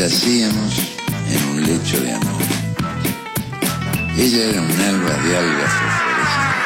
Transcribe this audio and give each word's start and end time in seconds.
Yacíamos 0.00 0.78
en 1.30 1.44
un 1.50 1.60
lecho 1.60 2.00
de 2.00 2.14
amor. 2.14 2.42
Ella 4.16 4.44
era 4.44 4.62
un 4.62 4.80
alba 4.80 5.12
de 5.22 5.36
algas 5.36 5.72
fosforescentes. 5.74 6.60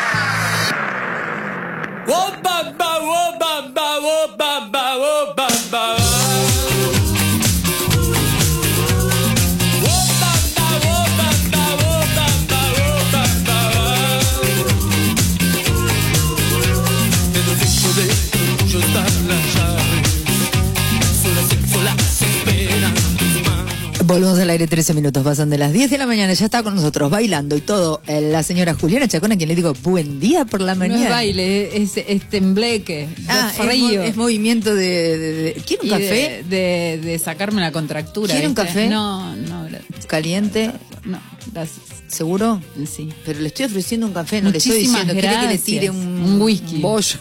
Volvemos 24.06 24.38
al 24.38 24.50
aire 24.50 24.66
13 24.66 24.92
minutos, 24.92 25.22
pasan 25.22 25.48
de 25.48 25.56
las 25.56 25.72
10 25.72 25.91
de 25.91 25.97
la 25.98 26.06
mañana, 26.06 26.33
ya 26.34 26.44
está 26.44 26.62
con 26.62 26.74
nosotros 26.74 27.10
bailando 27.10 27.56
y 27.56 27.60
todo 27.62 28.02
eh, 28.06 28.20
la 28.20 28.42
señora 28.42 28.74
Juliana 28.74 29.08
Chacón, 29.08 29.33
a 29.33 29.36
quien 29.36 29.48
le 29.48 29.55
digo 29.55 29.72
buen 29.83 30.20
día 30.20 30.44
por 30.44 30.61
la 30.61 30.74
No 30.74 30.80
mañana. 30.80 31.05
es 31.05 31.08
baile, 31.11 31.77
es, 31.83 31.92
es 31.96 32.28
tembleque, 32.28 33.08
Ah, 33.28 33.50
es, 33.56 33.92
es 34.11 34.16
movimiento 34.16 34.74
de, 34.74 35.16
de- 35.19 35.33
de- 35.33 35.52
¿Quiere 35.66 35.84
un 35.84 35.88
café? 35.88 36.44
De, 36.48 37.00
de- 37.02 37.19
sacarme 37.19 37.62
la 37.62 37.72
contractura. 37.72 38.33
¿Quiere 38.33 38.46
un 38.48 38.55
café? 38.55 38.88
No, 38.88 39.34
no, 39.36 39.69
gra- 39.69 39.80
¿Caliente? 40.06 40.70
no, 41.05 41.18
gracias. 41.52 41.78
¿Seguro? 42.08 42.61
Sí. 42.86 43.08
Pero 43.24 43.41
le 43.41 43.48
estoy 43.48 43.66
ofreciendo 43.66 44.06
un 44.06 44.12
café, 44.12 44.42
no 44.42 44.50
le 44.50 44.58
estoy 44.58 44.80
diciendo, 44.80 45.12
¿quiere 45.14 45.28
que 45.28 45.34
le 45.34 45.41
gracias. 45.42 45.62
tire 45.64 45.91
un, 45.91 45.96
Un 46.22 46.41
whisky. 46.42 46.77
un 46.77 46.83
bollo? 46.83 47.18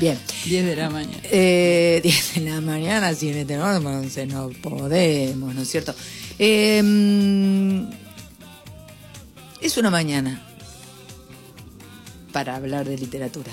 Bien. 0.00 0.18
10 0.46 0.64
de 0.66 0.76
la 0.76 0.90
mañana. 0.90 1.18
Eh, 1.24 2.00
10 2.02 2.34
de 2.36 2.40
la 2.50 2.60
mañana, 2.60 3.14
si 3.14 3.28
en 3.28 3.36
este 3.38 3.56
momento 3.58 4.26
no 4.26 4.48
podemos, 4.62 5.54
¿no 5.54 5.62
es 5.62 5.68
cierto? 5.70 5.94
Eh, 6.38 6.82
es 9.60 9.76
una 9.76 9.90
mañana 9.90 10.42
para 12.32 12.56
hablar 12.56 12.88
de 12.88 12.96
literatura. 12.96 13.52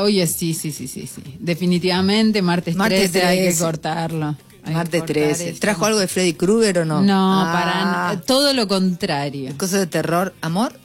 Oye, 0.00 0.26
sí, 0.26 0.54
sí, 0.54 0.70
sí, 0.70 0.86
sí, 0.86 1.06
sí. 1.06 1.22
Definitivamente, 1.40 2.42
martes, 2.42 2.76
Martes 2.76 3.10
13, 3.12 3.26
hay 3.26 3.38
que 3.38 3.44
13. 3.44 3.64
cortarlo. 3.64 4.26
Hay 4.28 4.36
que 4.64 4.70
Martes 4.72 5.00
cortar 5.00 5.14
13. 5.16 5.48
esto. 5.48 5.60
¿Trajo 5.60 5.86
algo 5.86 5.98
de 5.98 6.06
Freddy 6.08 6.34
Krueger 6.34 6.80
o 6.80 6.84
no? 6.84 7.00
No, 7.00 7.40
Ah, 7.42 7.52
para 7.52 7.84
nada. 7.84 8.20
Todo 8.20 8.52
lo 8.52 8.68
contrario. 8.68 9.54
Cosas 9.56 9.80
de 9.80 9.86
terror. 9.86 10.34
¿Amor? 10.42 10.78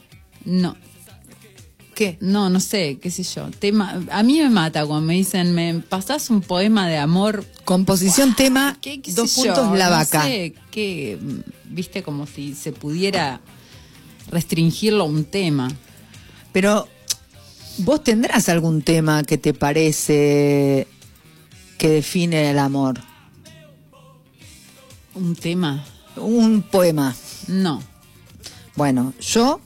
No, 0.44 0.76
¿Qué? 1.96 2.18
no, 2.20 2.48
no 2.50 2.60
sé, 2.60 2.98
qué 3.00 3.10
sé 3.10 3.22
yo. 3.24 3.50
Tema, 3.58 4.00
a 4.12 4.22
mí 4.22 4.38
me 4.38 4.50
mata 4.50 4.84
cuando 4.86 5.06
me 5.06 5.14
dicen, 5.14 5.54
me 5.54 5.80
pasás 5.80 6.28
un 6.30 6.42
poema 6.42 6.86
de 6.88 6.98
amor. 6.98 7.44
Composición, 7.64 8.36
tema, 8.36 8.76
¿Qué, 8.82 9.00
qué 9.00 9.12
dos 9.12 9.32
puntos, 9.32 9.70
yo? 9.70 9.74
la 9.74 9.86
No 9.86 9.90
vaca. 9.92 10.22
sé, 10.22 10.54
que, 10.70 11.18
viste, 11.64 12.02
como 12.02 12.26
si 12.26 12.54
se 12.54 12.72
pudiera 12.72 13.40
restringirlo 14.30 15.04
a 15.04 15.06
un 15.06 15.24
tema. 15.24 15.68
Pero 16.52 16.86
vos 17.78 18.04
tendrás 18.04 18.48
algún 18.50 18.82
tema 18.82 19.22
que 19.24 19.38
te 19.38 19.54
parece 19.54 20.86
que 21.78 21.88
define 21.88 22.50
el 22.50 22.58
amor. 22.58 23.00
¿Un 25.14 25.34
tema? 25.34 25.82
Un 26.16 26.62
poema. 26.62 27.14
No, 27.48 27.82
Bueno, 28.74 29.14
yo 29.20 29.60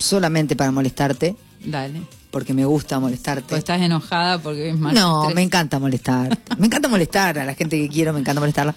solamente 0.00 0.56
para 0.56 0.72
molestarte, 0.72 1.36
dale. 1.64 2.02
porque 2.32 2.52
me 2.54 2.64
gusta 2.64 2.98
molestarte. 2.98 3.50
Pues 3.50 3.60
estás 3.60 3.80
enojada 3.80 4.38
porque 4.42 4.70
es 4.70 4.78
martes 4.78 5.00
no, 5.00 5.22
13. 5.22 5.34
me 5.36 5.42
encanta 5.42 5.78
molestar. 5.78 6.36
me 6.58 6.66
encanta 6.66 6.88
molestar 6.88 7.38
a 7.38 7.44
la 7.44 7.54
gente 7.54 7.78
que 7.78 7.88
quiero, 7.88 8.12
me 8.12 8.20
encanta 8.20 8.40
molestarla. 8.40 8.74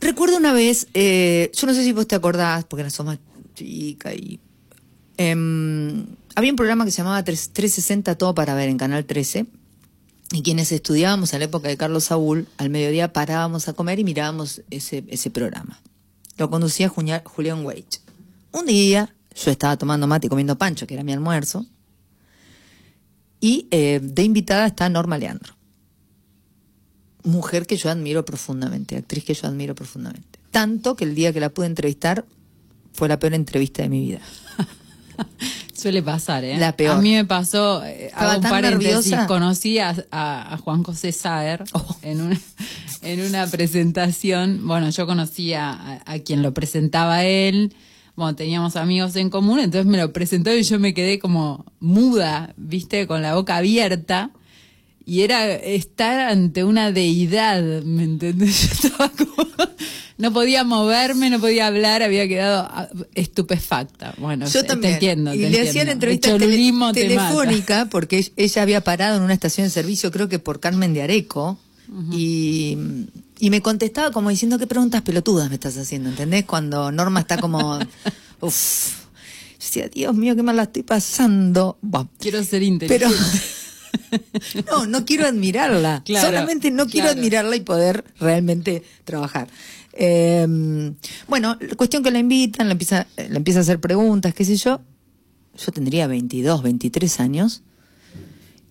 Recuerdo 0.00 0.36
una 0.36 0.52
vez, 0.52 0.88
eh, 0.92 1.50
yo 1.54 1.66
no 1.66 1.72
sé 1.72 1.82
si 1.82 1.92
vos 1.92 2.06
te 2.06 2.14
acordás, 2.14 2.64
porque 2.64 2.82
eras 2.82 3.00
más 3.04 3.18
chica 3.54 4.12
y... 4.12 4.38
em, 5.16 6.04
había 6.34 6.50
un 6.50 6.56
programa 6.56 6.84
que 6.84 6.90
se 6.90 6.98
llamaba 6.98 7.20
3- 7.20 7.24
360 7.52 8.16
Todo 8.18 8.34
para 8.34 8.54
Ver 8.54 8.68
en 8.68 8.76
Canal 8.76 9.04
13 9.06 9.46
y 10.32 10.42
quienes 10.42 10.72
estudiábamos 10.72 11.32
en 11.32 11.38
la 11.38 11.44
época 11.46 11.68
de 11.68 11.76
Carlos 11.76 12.04
Saúl, 12.04 12.48
al 12.58 12.68
mediodía 12.68 13.12
parábamos 13.12 13.68
a 13.68 13.72
comer 13.72 13.98
y 14.00 14.04
mirábamos 14.04 14.62
ese, 14.70 15.04
ese 15.08 15.30
programa. 15.30 15.80
Lo 16.36 16.50
conducía 16.50 16.88
Julián 16.88 17.64
Weich. 17.64 18.00
Un 18.50 18.66
día 18.66 19.14
yo 19.34 19.50
estaba 19.50 19.76
tomando 19.76 20.06
mate 20.06 20.26
y 20.26 20.30
comiendo 20.30 20.56
pancho, 20.56 20.86
que 20.86 20.94
era 20.94 21.02
mi 21.04 21.12
almuerzo, 21.12 21.66
y 23.40 23.68
eh, 23.70 24.00
de 24.02 24.22
invitada 24.22 24.66
está 24.66 24.88
Norma 24.88 25.18
Leandro. 25.18 25.54
Mujer 27.24 27.66
que 27.66 27.76
yo 27.76 27.90
admiro 27.90 28.24
profundamente, 28.24 28.96
actriz 28.96 29.24
que 29.24 29.34
yo 29.34 29.48
admiro 29.48 29.74
profundamente. 29.74 30.38
Tanto 30.50 30.94
que 30.94 31.04
el 31.04 31.14
día 31.14 31.32
que 31.32 31.40
la 31.40 31.48
pude 31.50 31.66
entrevistar 31.66 32.24
fue 32.92 33.08
la 33.08 33.18
peor 33.18 33.34
entrevista 33.34 33.82
de 33.82 33.88
mi 33.88 34.00
vida. 34.00 34.20
Suele 35.74 36.02
pasar, 36.02 36.44
¿eh? 36.44 36.56
La 36.58 36.76
peor. 36.76 36.96
A 36.96 37.00
mí 37.00 37.12
me 37.14 37.24
pasó, 37.24 37.84
eh, 37.84 38.10
hago 38.14 38.36
un 38.36 38.42
paréntesis, 38.42 39.06
nerviosa. 39.10 39.26
conocí 39.26 39.78
a, 39.78 39.94
a- 40.10 40.54
a 40.54 40.58
Juan 40.58 40.82
José 40.82 41.12
Saer 41.12 41.64
Oh. 41.72 41.96
en, 42.02 42.20
una, 42.20 42.40
en 43.02 43.20
una 43.26 43.46
presentación. 43.48 44.66
Bueno, 44.66 44.88
yo 44.90 45.06
conocía 45.06 45.70
a, 45.72 46.02
a 46.12 46.18
quien 46.20 46.42
lo 46.42 46.54
presentaba 46.54 47.24
él. 47.24 47.74
Bueno, 48.16 48.36
teníamos 48.36 48.76
amigos 48.76 49.16
en 49.16 49.28
común, 49.30 49.58
entonces 49.58 49.86
me 49.90 49.98
lo 49.98 50.12
presentó 50.12 50.54
y 50.54 50.62
yo 50.62 50.78
me 50.78 50.94
quedé 50.94 51.18
como 51.18 51.64
muda, 51.80 52.54
viste, 52.56 53.06
con 53.06 53.22
la 53.22 53.34
boca 53.34 53.56
abierta. 53.56 54.30
Y 55.06 55.20
era 55.22 55.52
estar 55.54 56.30
ante 56.30 56.64
una 56.64 56.90
deidad, 56.90 57.62
¿me 57.82 58.04
entendés? 58.04 58.62
Yo 58.80 58.88
estaba 58.88 59.08
como... 59.10 59.34
No 60.16 60.32
podía 60.32 60.62
moverme, 60.64 61.28
no 61.28 61.40
podía 61.40 61.66
hablar, 61.66 62.02
había 62.02 62.26
quedado 62.28 62.70
estupefacta. 63.14 64.14
Bueno, 64.18 64.46
Yo 64.46 64.64
también. 64.64 64.80
te 64.80 64.94
entiendo. 64.94 65.34
y 65.34 65.38
le 65.48 65.60
hacían 65.68 65.88
entrevistas 65.88 66.32
El 66.32 66.38
tele- 66.40 66.92
te 66.94 67.00
telefónica 67.02 67.88
porque 67.90 68.20
ell- 68.20 68.32
ella 68.36 68.62
había 68.62 68.80
parado 68.82 69.16
en 69.18 69.24
una 69.24 69.34
estación 69.34 69.66
de 69.66 69.70
servicio, 69.70 70.10
creo 70.12 70.28
que 70.28 70.38
por 70.38 70.60
Carmen 70.60 70.94
de 70.94 71.02
Areco, 71.02 71.58
y, 72.12 72.78
y 73.38 73.50
me 73.50 73.60
contestaba 73.60 74.10
como 74.10 74.30
diciendo 74.30 74.58
qué 74.58 74.66
preguntas 74.66 75.02
pelotudas 75.02 75.48
me 75.48 75.54
estás 75.54 75.76
haciendo, 75.76 76.10
¿entendés? 76.10 76.44
Cuando 76.44 76.92
Norma 76.92 77.20
está 77.20 77.38
como, 77.38 77.78
uff. 78.40 79.04
Yo 79.54 79.66
decía, 79.66 79.88
Dios 79.88 80.14
mío, 80.14 80.36
qué 80.36 80.42
mal 80.42 80.56
la 80.56 80.64
estoy 80.64 80.82
pasando. 80.82 81.78
Quiero 82.18 82.42
ser 82.44 82.60
Pero 82.60 83.08
inteligente. 83.08 83.40
no, 84.70 84.86
no 84.86 85.04
quiero 85.04 85.26
admirarla. 85.26 86.02
Claro, 86.04 86.26
Solamente 86.26 86.70
no 86.70 86.86
quiero 86.86 87.06
claro. 87.06 87.18
admirarla 87.18 87.56
y 87.56 87.60
poder 87.60 88.04
realmente 88.20 88.82
trabajar. 89.04 89.48
Eh, 89.92 90.46
bueno, 91.28 91.58
cuestión 91.76 92.02
que 92.02 92.10
la 92.10 92.18
invitan, 92.18 92.66
la 92.66 92.72
empieza, 92.72 93.06
la 93.16 93.36
empieza 93.36 93.60
a 93.60 93.62
hacer 93.62 93.80
preguntas, 93.80 94.34
qué 94.34 94.44
sé 94.44 94.56
yo. 94.56 94.80
Yo 95.56 95.72
tendría 95.72 96.06
22, 96.06 96.62
23 96.62 97.20
años. 97.20 97.62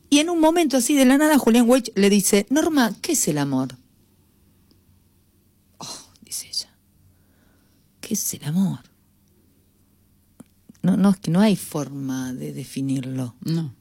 Y 0.09 0.19
en 0.19 0.29
un 0.29 0.39
momento 0.39 0.77
así 0.77 0.95
de 0.95 1.05
la 1.05 1.17
nada, 1.17 1.37
Julián 1.39 1.67
Weich 1.67 1.91
le 1.95 2.09
dice, 2.09 2.45
Norma, 2.49 2.93
¿qué 3.01 3.13
es 3.13 3.27
el 3.27 3.37
amor? 3.39 3.77
Dice 6.33 6.47
ella. 6.47 6.69
¿Qué 8.01 8.15
es 8.15 8.33
el 8.33 8.43
amor? 8.45 8.79
No, 10.81 10.97
no, 10.97 11.11
es 11.11 11.17
que 11.17 11.29
no 11.29 11.41
hay 11.41 11.55
forma 11.55 12.33
de 12.33 12.53
definirlo. 12.53 13.35
No. 13.41 13.75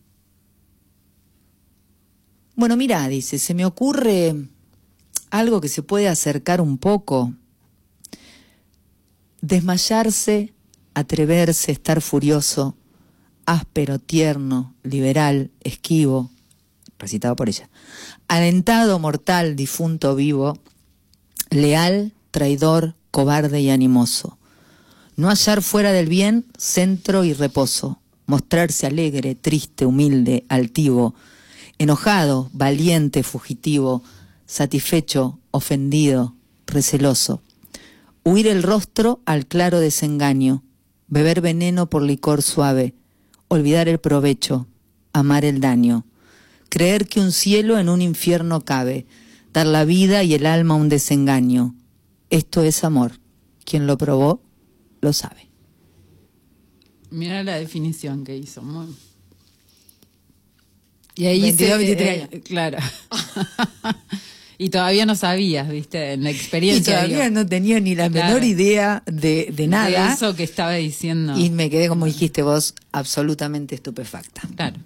Bueno, 2.54 2.76
mira, 2.76 3.08
dice, 3.08 3.38
se 3.38 3.54
me 3.54 3.64
ocurre 3.64 4.48
algo 5.30 5.62
que 5.62 5.70
se 5.70 5.82
puede 5.82 6.10
acercar 6.10 6.60
un 6.60 6.76
poco. 6.76 7.32
Desmayarse, 9.40 10.52
atreverse, 10.92 11.72
estar 11.72 12.02
furioso, 12.02 12.76
áspero, 13.46 13.98
tierno, 13.98 14.74
liberal, 14.82 15.50
esquivo, 15.62 16.30
recitado 16.98 17.34
por 17.34 17.48
ella. 17.48 17.70
Alentado, 18.28 18.98
mortal, 18.98 19.56
difunto, 19.56 20.14
vivo, 20.14 20.58
leal, 21.48 22.12
traidor, 22.32 22.96
cobarde 23.12 23.60
y 23.60 23.70
animoso. 23.70 24.38
No 25.14 25.28
hallar 25.28 25.62
fuera 25.62 25.92
del 25.92 26.08
bien 26.08 26.46
centro 26.58 27.22
y 27.22 27.32
reposo. 27.34 28.00
Mostrarse 28.26 28.86
alegre, 28.86 29.34
triste, 29.34 29.86
humilde, 29.86 30.44
altivo, 30.48 31.14
enojado, 31.78 32.50
valiente, 32.52 33.22
fugitivo, 33.22 34.02
satisfecho, 34.46 35.38
ofendido, 35.50 36.34
receloso. 36.66 37.42
Huir 38.24 38.46
el 38.46 38.62
rostro 38.62 39.20
al 39.26 39.46
claro 39.46 39.80
desengaño, 39.80 40.62
beber 41.08 41.40
veneno 41.40 41.90
por 41.90 42.02
licor 42.02 42.42
suave, 42.42 42.94
olvidar 43.48 43.88
el 43.88 43.98
provecho, 43.98 44.66
amar 45.12 45.44
el 45.44 45.60
daño, 45.60 46.06
creer 46.68 47.06
que 47.06 47.20
un 47.20 47.32
cielo 47.32 47.78
en 47.78 47.88
un 47.88 48.00
infierno 48.00 48.64
cabe, 48.64 49.06
dar 49.52 49.66
la 49.66 49.84
vida 49.84 50.22
y 50.22 50.34
el 50.34 50.46
alma 50.46 50.74
a 50.74 50.78
un 50.78 50.88
desengaño. 50.88 51.74
Esto 52.32 52.62
es 52.62 52.82
amor. 52.82 53.12
Quien 53.64 53.86
lo 53.86 53.98
probó, 53.98 54.42
lo 55.02 55.12
sabe. 55.12 55.48
Mira 57.10 57.42
la 57.44 57.56
definición 57.56 58.24
que 58.24 58.36
hizo. 58.36 58.62
muy- 58.62 58.86
Y 61.14 61.26
ahí 61.26 61.42
22, 61.42 61.70
se- 61.72 61.76
23 61.76 62.08
eh, 62.08 62.22
años. 62.32 62.42
claro. 62.44 62.78
y 64.58 64.70
todavía 64.70 65.04
no 65.04 65.14
sabías, 65.14 65.68
viste, 65.68 66.12
en 66.14 66.24
la 66.24 66.30
Y 66.30 66.34
experiencia. 66.34 66.94
todavía 66.94 67.24
digo, 67.24 67.30
no 67.34 67.46
tenía 67.46 67.80
ni 67.80 67.94
la 67.94 68.08
Claro. 68.08 68.28
menor 68.28 68.44
idea 68.44 69.02
de, 69.06 69.46
de 69.46 69.52
de 69.52 69.66
nada. 69.68 70.14
eso 70.14 70.34
que 70.34 70.44
estaba 70.44 70.72
diciendo. 70.72 71.36
Y 71.38 71.50
me 71.50 71.68
quedé, 71.68 71.88
como 71.88 72.06
dijiste 72.06 72.42
vos, 72.42 72.74
absolutamente 72.92 73.74
estupefacta. 73.74 74.40
Claro. 74.56 74.78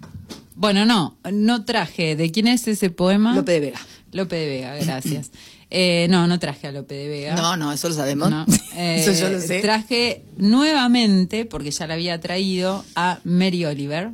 Bueno, 0.55 0.85
no, 0.85 1.17
no 1.31 1.63
traje. 1.63 2.15
¿De 2.17 2.29
quién 2.31 2.47
es 2.47 2.67
ese 2.67 2.89
poema? 2.89 3.33
Lope 3.35 3.53
de 3.53 3.59
Vega. 3.61 3.79
Lope 4.11 4.35
de 4.35 4.47
Vega, 4.47 4.75
gracias. 4.75 5.31
Eh, 5.69 6.07
no, 6.09 6.27
no 6.27 6.39
traje 6.39 6.67
a 6.67 6.71
Lope 6.71 6.95
de 6.95 7.07
Vega. 7.09 7.35
No, 7.35 7.57
no, 7.57 7.71
eso 7.73 7.89
lo 7.89 7.95
sabemos. 7.95 8.29
No. 8.29 8.45
eso 8.77 9.11
yo 9.11 9.27
Eh, 9.27 9.31
lo 9.33 9.41
sé. 9.41 9.59
Traje 9.61 10.23
nuevamente, 10.37 11.45
porque 11.45 11.71
ya 11.71 11.87
la 11.87 11.95
había 11.95 12.19
traído, 12.21 12.85
a 12.95 13.19
Mary 13.25 13.65
Oliver. 13.65 14.11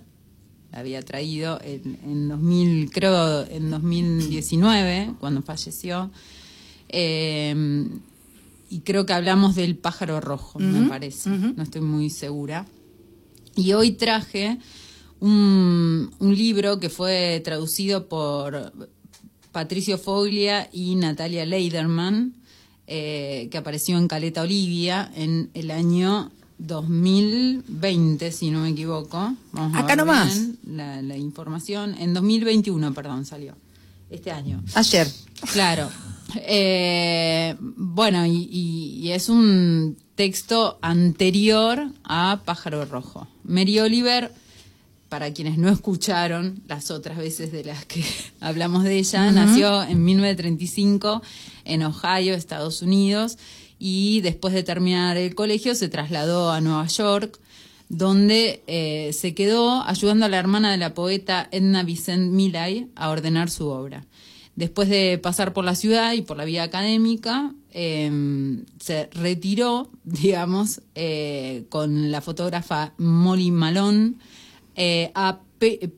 La 0.72 0.80
había 0.80 1.04
traído 1.04 1.60
en, 1.64 2.00
en 2.04 2.28
2000, 2.30 2.90
creo, 2.92 3.46
en 3.48 3.70
2019, 3.70 5.14
cuando 5.20 5.44
falleció. 5.44 6.10
Eh, 6.90 7.86
y 8.70 8.80
creo 8.80 9.06
que 9.06 9.14
hablamos 9.14 9.54
del 9.54 9.76
pájaro 9.78 10.20
rojo, 10.20 10.58
me 10.58 10.88
parece. 10.90 11.30
No 11.30 11.62
estoy 11.62 11.82
muy 11.82 12.10
segura. 12.10 12.66
Y 13.56 13.74
hoy 13.74 13.92
traje 13.92 14.58
un, 15.20 16.10
un 16.18 16.36
libro 16.36 16.80
que 16.80 16.90
fue 16.90 17.40
traducido 17.46 18.08
por 18.10 18.74
Patricio 19.54 19.98
Foglia 19.98 20.70
y 20.74 20.96
Natalia 20.96 21.46
Leiderman, 21.46 22.34
eh, 22.88 23.48
que 23.50 23.58
apareció 23.58 23.98
en 23.98 24.10
Caleta 24.10 24.42
Olivia 24.42 25.10
en 25.16 25.50
el 25.54 25.72
año 25.72 26.30
2020, 26.58 28.32
si 28.32 28.50
no 28.52 28.62
me 28.62 28.70
equivoco. 28.70 29.34
Vamos 29.54 29.76
a 29.76 29.80
Acá 29.80 29.88
ver 29.96 29.98
nomás. 29.98 30.42
la 30.66 31.18
información. 31.18 31.96
En 31.98 32.14
2021, 32.14 32.94
perdón, 32.94 33.26
salió. 33.26 33.56
Este 34.10 34.32
año. 34.32 34.62
Ayer. 34.76 35.08
Claro. 35.54 35.90
Eh, 36.36 37.56
bueno, 37.60 38.26
y, 38.26 38.48
y- 38.52 39.00
y 39.08 39.12
es 39.12 39.30
un 39.30 39.98
texto 40.16 40.78
anterior 40.82 41.92
a 42.04 42.42
Pájaro 42.46 42.86
Rojo. 42.86 43.28
Mary 43.44 43.80
Oliver, 43.80 44.32
para 45.13 45.31
quienes 45.31 45.60
no 45.60 45.69
escucharon 45.69 46.63
las 46.68 46.89
otras 46.89 47.19
veces 47.19 47.51
de 47.51 47.63
las 47.63 47.86
que 47.86 48.04
hablamos 48.39 48.83
de 48.83 48.98
ella, 48.98 49.31
nació 49.31 49.83
en 49.83 50.04
1935 50.04 51.21
en 51.65 51.83
Ohio, 51.83 52.33
Estados 52.33 52.81
Unidos, 52.81 53.38
y 53.77 54.21
después 54.21 54.56
de 54.56 54.63
terminar 54.63 55.15
el 55.18 55.36
colegio 55.36 55.75
se 55.75 55.88
trasladó 55.88 56.51
a 56.51 56.62
Nueva 56.62 56.88
York, 56.88 57.39
donde 57.89 58.63
eh, 58.65 59.12
se 59.13 59.36
quedó 59.36 59.83
ayudando 59.83 60.25
a 60.25 60.30
la 60.30 60.39
hermana 60.39 60.71
de 60.71 60.77
la 60.77 60.95
poeta 60.95 61.48
Edna 61.51 61.83
Vicent 61.83 62.31
Millay 62.31 62.88
a 62.95 63.12
ordenar 63.12 63.51
su 63.51 63.68
obra. 63.68 64.07
Después 64.56 64.89
de 64.89 65.19
pasar 65.19 65.54
por 65.54 65.63
la 65.63 65.75
ciudad 65.75 66.13
y 66.13 66.24
por 66.24 66.38
la 66.38 66.45
vida 66.45 66.63
académica, 66.63 67.54
eh, 67.69 68.63
se 68.80 69.12
retiró, 69.13 69.92
digamos, 70.06 70.81
eh, 70.95 71.66
con 71.69 72.09
la 72.09 72.21
fotógrafa 72.21 72.95
Molly 72.98 73.51
Malone 73.51 74.13
eh, 74.75 75.12
a 75.16 75.40
Pe- 75.60 75.92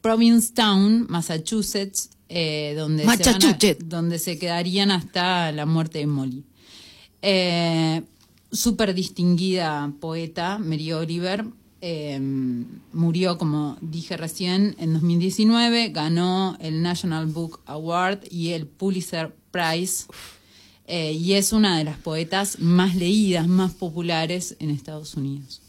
Provincetown, 0.00 1.06
Massachusetts, 1.08 2.10
eh, 2.28 2.74
donde, 2.76 3.02
se 3.02 3.06
van 3.06 3.20
a- 3.20 3.24
Massachusetts. 3.24 3.88
donde 3.88 4.18
se 4.18 4.38
quedarían 4.38 4.90
hasta 4.90 5.52
la 5.52 5.66
muerte 5.66 5.98
de 5.98 6.06
Molly. 6.06 6.44
Eh, 7.22 8.02
Súper 8.52 8.94
distinguida 8.94 9.92
poeta, 10.00 10.58
Mary 10.58 10.92
Oliver, 10.92 11.44
eh, 11.80 12.18
murió, 12.92 13.38
como 13.38 13.78
dije 13.80 14.16
recién, 14.16 14.74
en 14.80 14.92
2019, 14.94 15.90
ganó 15.90 16.56
el 16.60 16.82
National 16.82 17.26
Book 17.26 17.60
Award 17.66 18.24
y 18.28 18.48
el 18.48 18.66
Pulitzer 18.66 19.32
Prize, 19.52 20.06
eh, 20.88 21.12
y 21.12 21.34
es 21.34 21.52
una 21.52 21.78
de 21.78 21.84
las 21.84 21.96
poetas 21.98 22.58
más 22.58 22.96
leídas, 22.96 23.46
más 23.46 23.72
populares 23.72 24.56
en 24.58 24.70
Estados 24.70 25.14
Unidos. 25.14 25.62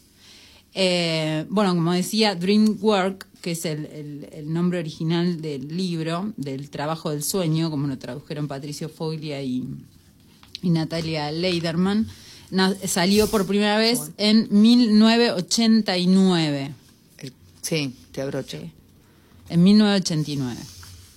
Eh, 0.74 1.44
bueno, 1.50 1.74
como 1.74 1.92
decía, 1.92 2.34
Dream 2.34 2.78
Work, 2.80 3.26
que 3.42 3.50
es 3.52 3.64
el, 3.64 3.86
el- 3.86 4.28
el 4.32 4.52
nombre 4.52 4.78
original 4.78 5.40
del 5.42 5.76
libro, 5.76 6.32
del 6.36 6.70
trabajo 6.70 7.10
del 7.10 7.22
sueño, 7.22 7.70
como 7.70 7.86
lo 7.88 7.98
tradujeron 7.98 8.48
Patricio 8.48 8.88
Foglia 8.88 9.42
y, 9.42 9.64
y 10.62 10.70
Natalia 10.70 11.30
Leiderman, 11.32 12.06
na- 12.50 12.74
salió 12.86 13.26
por 13.28 13.46
primera 13.46 13.76
vez 13.78 14.10
en 14.16 14.48
1989. 14.50 16.72
El- 17.18 17.32
Sí, 17.60 17.94
te 18.12 18.22
abrocho. 18.22 18.58
En 19.48 19.62
1989. 19.62 20.58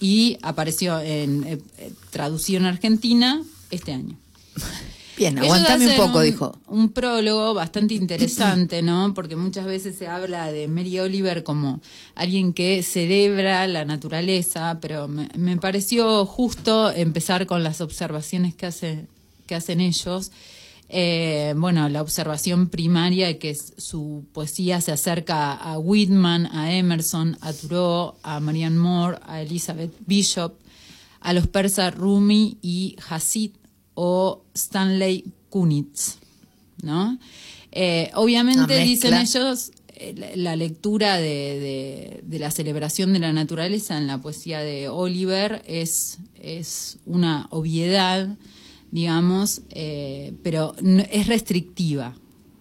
Y 0.02 0.38
apareció 0.42 1.00
en, 1.00 1.44
eh, 1.46 1.58
eh, 1.78 1.94
traducido 2.12 2.60
en 2.60 2.66
Argentina 2.66 3.42
este 3.72 3.94
año. 3.94 4.18
Bien, 5.18 5.38
aguantame 5.40 5.88
un 5.88 5.96
poco, 5.96 6.22
dijo. 6.22 6.60
Un 6.68 6.90
prólogo 6.90 7.54
bastante 7.54 7.94
interesante, 7.94 8.82
¿no? 8.82 9.14
Porque 9.14 9.36
muchas 9.36 9.66
veces 9.66 9.98
se 9.98 10.08
habla 10.08 10.52
de 10.52 10.68
Mary 10.68 11.00
Oliver 11.00 11.44
como 11.44 11.82
alguien 12.16 12.54
que 12.54 12.84
celebra 12.84 13.66
la 13.68 13.86
naturaleza, 13.86 14.80
pero 14.82 15.08
me, 15.08 15.30
me 15.38 15.58
pareció 15.58 16.26
justo 16.26 16.92
empezar 16.92 17.46
con 17.46 17.64
las 17.64 17.82
observaciones 17.82 18.56
que, 18.56 18.66
hace, 18.66 19.06
que 19.48 19.56
hacen 19.56 19.80
ellos. 19.80 20.32
Eh, 20.90 21.54
bueno, 21.58 21.90
la 21.90 22.02
observación 22.02 22.70
primaria 22.70 23.40
que 23.40 23.50
es 23.50 23.74
su 23.78 24.26
poesía 24.34 24.82
se 24.82 24.92
acerca 24.92 25.54
a 25.54 25.80
Whitman, 25.80 26.46
a 26.48 26.74
Emerson, 26.74 27.38
a 27.42 27.54
Thoreau, 27.54 28.16
a 28.22 28.40
Marianne 28.40 28.78
Moore, 28.78 29.18
a 29.26 29.42
Elizabeth 29.42 29.94
Bishop, 30.06 30.54
a 31.22 31.34
los 31.34 31.48
persas 31.48 31.96
Rumi 31.96 32.58
y 32.62 32.98
Hasid 33.10 33.52
o 33.96 34.44
Stanley 34.54 35.26
Kunitz, 35.50 36.18
¿no? 36.84 37.18
Eh, 37.72 38.10
obviamente 38.14 38.62
dicen 38.86 39.12
ellos 39.22 39.72
eh, 39.98 40.34
la, 40.36 40.56
lectura 40.56 41.16
de, 41.18 41.24
de- 41.24 42.22
de 42.24 42.40
la 42.40 42.52
celebración 42.52 43.12
de 43.14 43.20
la 43.20 43.34
naturaleza 43.34 43.98
en 43.98 44.08
la 44.08 44.20
poesía 44.22 44.60
de 44.60 44.88
Oliver 44.90 45.62
es, 45.68 46.18
es 46.36 46.98
una 47.06 47.48
obviedad, 47.50 48.38
digamos, 48.92 49.62
eh, 49.70 50.34
pero 50.44 50.76
no- 50.82 51.04
es 51.12 51.28
restrictiva. 51.28 52.14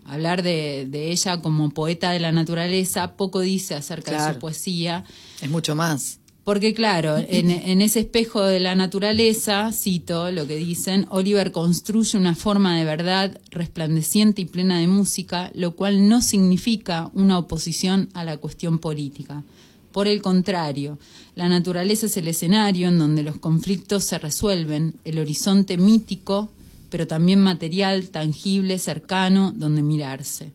Hablar 0.04 0.42
de, 0.42 0.86
de 0.90 1.10
ella 1.12 1.40
como 1.40 1.70
poeta 1.70 2.10
de 2.10 2.20
la 2.20 2.30
naturaleza 2.30 3.16
poco 3.16 3.40
dice 3.40 3.74
acerca 3.74 4.10
de 4.12 4.16
su 4.34 4.38
poesía. 4.40 5.04
Es 5.40 5.48
mucho 5.50 5.74
más. 5.74 6.18
Porque 6.44 6.74
claro, 6.74 7.16
en, 7.16 7.80
ese 7.80 8.00
espejo 8.00 8.42
de 8.42 8.60
la 8.60 8.74
naturaleza, 8.74 9.72
cito 9.72 10.30
lo 10.30 10.46
que 10.46 10.56
dicen, 10.56 11.06
Oliver 11.08 11.52
construye 11.52 12.18
una 12.18 12.34
forma 12.34 12.76
de 12.76 12.84
verdad 12.84 13.40
resplandeciente 13.50 14.42
y 14.42 14.44
plena 14.44 14.78
de 14.78 14.86
música, 14.86 15.50
lo 15.54 15.74
cual 15.74 16.06
no 16.06 16.20
significa 16.20 17.10
una 17.14 17.38
oposición 17.38 18.10
a 18.12 18.24
la 18.24 18.36
cuestión 18.36 18.78
política. 18.78 19.42
Por 19.90 20.06
el 20.06 20.20
contrario, 20.20 20.98
la 21.34 21.48
naturaleza 21.48 22.06
es 22.06 22.16
el 22.18 22.28
escenario 22.28 22.88
en 22.88 22.98
donde 22.98 23.22
los 23.22 23.38
conflictos 23.38 24.04
se 24.04 24.18
resuelven, 24.18 24.96
el 25.04 25.18
horizonte 25.18 25.78
mítico, 25.78 26.50
pero 26.90 27.06
también 27.06 27.40
material, 27.40 28.10
tangible, 28.10 28.78
cercano, 28.78 29.50
donde 29.56 29.82
mirarse. 29.82 30.52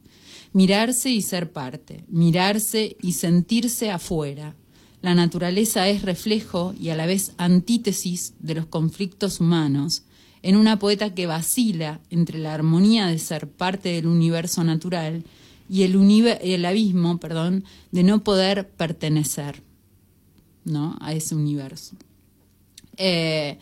Mirarse 0.53 1.09
y 1.09 1.23
ser 1.23 1.51
parte, 1.51 2.03
mirarse 2.09 2.95
y 3.01 3.13
sentirse 3.13 3.89
afuera. 3.89 4.53
La 5.01 5.15
naturaleza 5.15 5.87
es 5.87 6.01
reflejo 6.01 6.73
y 6.79 6.89
a 6.89 6.95
la 6.95 7.05
vez 7.05 7.33
antítesis 7.37 8.33
de 8.39 8.55
los 8.55 8.65
conflictos 8.65 9.39
humanos, 9.39 10.03
en 10.41 10.55
una 10.55 10.79
poeta 10.79 11.13
que 11.13 11.25
vacila 11.25 11.99
entre 12.09 12.39
la 12.39 12.53
armonía 12.53 13.07
de 13.07 13.19
ser 13.19 13.47
parte 13.47 13.89
del 13.89 14.07
universo 14.07 14.63
natural 14.63 15.23
y 15.69 15.83
el, 15.83 16.65
abismo, 16.65 17.19
perdón, 17.19 17.63
de 17.91 18.03
no 18.03 18.23
poder 18.23 18.67
pertenecer, 18.69 19.61
¿no? 20.65 20.97
a 20.99 21.13
ese 21.13 21.35
universo. 21.35 21.95
Eh, 22.97 23.57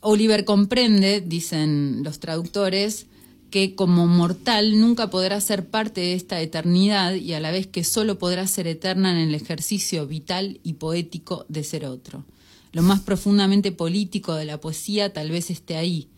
Oliver 0.00 0.44
comprende, 0.44 1.20
dicen 1.20 2.02
los 2.04 2.20
traductores, 2.20 3.06
que 3.50 3.74
como 3.74 4.06
mortal 4.06 4.78
nunca 4.78 5.10
podrá 5.10 5.40
ser 5.40 5.68
parte 5.68 6.00
de 6.00 6.14
esta 6.14 6.40
eternidad 6.40 7.14
y 7.14 7.32
a 7.32 7.40
la 7.40 7.50
vez 7.50 7.66
que 7.66 7.84
solo 7.84 8.18
podrá 8.18 8.46
ser 8.46 8.66
eterna 8.66 9.12
en 9.12 9.28
el 9.28 9.34
ejercicio 9.34 10.06
vital 10.06 10.60
y 10.62 10.74
poético 10.74 11.46
de 11.48 11.64
ser 11.64 11.86
otro. 11.86 12.24
Lo 12.72 12.82
más 12.82 13.00
profundamente 13.00 13.72
político 13.72 14.34
de 14.34 14.44
la 14.44 14.60
poesía 14.60 15.12
tal 15.12 15.30
vez 15.30 15.50
esté 15.50 15.76
ahí, 15.76 16.08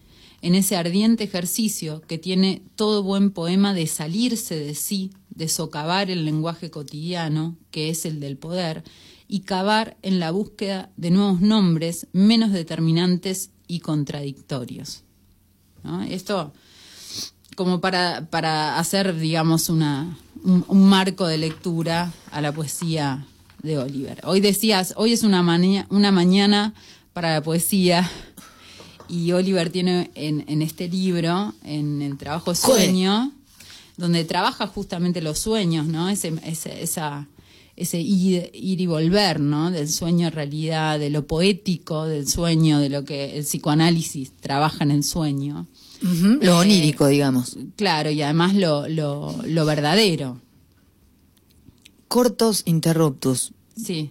en 0.42 0.54
ese 0.54 0.76
ardiente 0.76 1.24
ejercicio 1.24 2.02
que 2.02 2.18
tiene 2.18 2.62
todo 2.74 3.02
buen 3.02 3.30
poema 3.30 3.74
de 3.74 3.86
salirse 3.86 4.56
de 4.56 4.74
sí, 4.74 5.10
de 5.28 5.48
socavar 5.48 6.10
el 6.10 6.24
lenguaje 6.24 6.70
cotidiano, 6.70 7.56
que 7.70 7.90
es 7.90 8.04
el 8.04 8.20
del 8.20 8.36
poder, 8.36 8.82
y 9.28 9.40
cavar 9.40 9.96
en 10.02 10.18
la 10.18 10.32
búsqueda 10.32 10.90
de 10.96 11.10
nuevos 11.10 11.40
nombres 11.40 12.08
menos 12.12 12.52
determinantes 12.52 13.50
y 13.68 13.78
contradictorios. 13.80 15.04
Esto 16.08 16.52
como 17.56 17.80
para, 17.80 18.26
para 18.30 18.78
hacer, 18.78 19.16
digamos, 19.18 19.68
una, 19.68 20.16
un, 20.44 20.64
un 20.68 20.88
marco 20.88 21.26
de 21.26 21.38
lectura 21.38 22.12
a 22.30 22.40
la 22.40 22.52
poesía 22.52 23.26
de 23.62 23.78
Oliver. 23.78 24.20
Hoy 24.24 24.40
decías, 24.40 24.94
hoy 24.96 25.12
es 25.12 25.22
una, 25.22 25.42
maña- 25.42 25.86
una 25.90 26.10
mañana 26.12 26.72
para 27.12 27.34
la 27.34 27.42
poesía 27.42 28.10
y 29.08 29.32
Oliver 29.32 29.70
tiene 29.70 30.10
en, 30.14 30.44
en 30.48 30.62
este 30.62 30.88
libro, 30.88 31.52
en 31.64 32.00
el 32.00 32.16
trabajo 32.16 32.54
Sueño, 32.54 33.32
donde 33.96 34.24
trabaja 34.24 34.66
justamente 34.66 35.20
los 35.20 35.38
sueños, 35.40 35.86
¿no? 35.86 36.08
Ese, 36.08 36.32
ese, 36.44 36.82
esa, 36.82 37.26
ese 37.76 38.00
ir, 38.00 38.50
ir 38.54 38.80
y 38.80 38.86
volver, 38.86 39.40
¿no? 39.40 39.70
Del 39.70 39.88
sueño 39.88 40.28
a 40.28 40.30
realidad, 40.30 40.98
de 40.98 41.10
lo 41.10 41.26
poético 41.26 42.06
del 42.06 42.26
sueño, 42.28 42.78
de 42.78 42.88
lo 42.88 43.04
que 43.04 43.36
el 43.36 43.44
psicoanálisis 43.44 44.30
trabaja 44.40 44.84
en 44.84 44.92
el 44.92 45.04
sueño. 45.04 45.66
Lo 46.02 46.58
onírico, 46.58 47.06
digamos. 47.06 47.56
Claro, 47.76 48.10
y 48.10 48.22
además 48.22 48.54
lo, 48.54 48.88
lo, 48.88 49.36
lo 49.44 49.66
verdadero. 49.66 50.40
Cortos 52.08 52.62
interruptus. 52.64 53.52
Sí. 53.76 54.10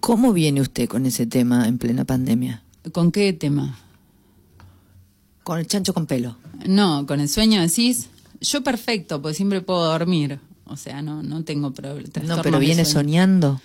¿Cómo 0.00 0.32
viene 0.32 0.60
usted 0.60 0.88
con 0.88 1.06
ese 1.06 1.26
tema 1.26 1.68
en 1.68 1.78
plena 1.78 2.04
pandemia? 2.04 2.62
¿Con 2.92 3.12
qué 3.12 3.32
tema? 3.32 3.78
Con 5.42 5.58
el 5.58 5.66
chancho 5.66 5.92
con 5.92 6.06
pelo. 6.06 6.36
No, 6.66 7.06
con 7.06 7.20
el 7.20 7.28
sueño 7.28 7.60
decís, 7.60 8.08
yo 8.40 8.62
perfecto, 8.62 9.20
porque 9.20 9.36
siempre 9.36 9.60
puedo 9.60 9.84
dormir. 9.84 10.40
O 10.64 10.76
sea, 10.76 11.02
no, 11.02 11.22
no 11.22 11.42
tengo 11.44 11.72
problema. 11.72 12.08
No, 12.22 12.42
pero 12.42 12.58
viene 12.58 12.84
soñando. 12.84 13.60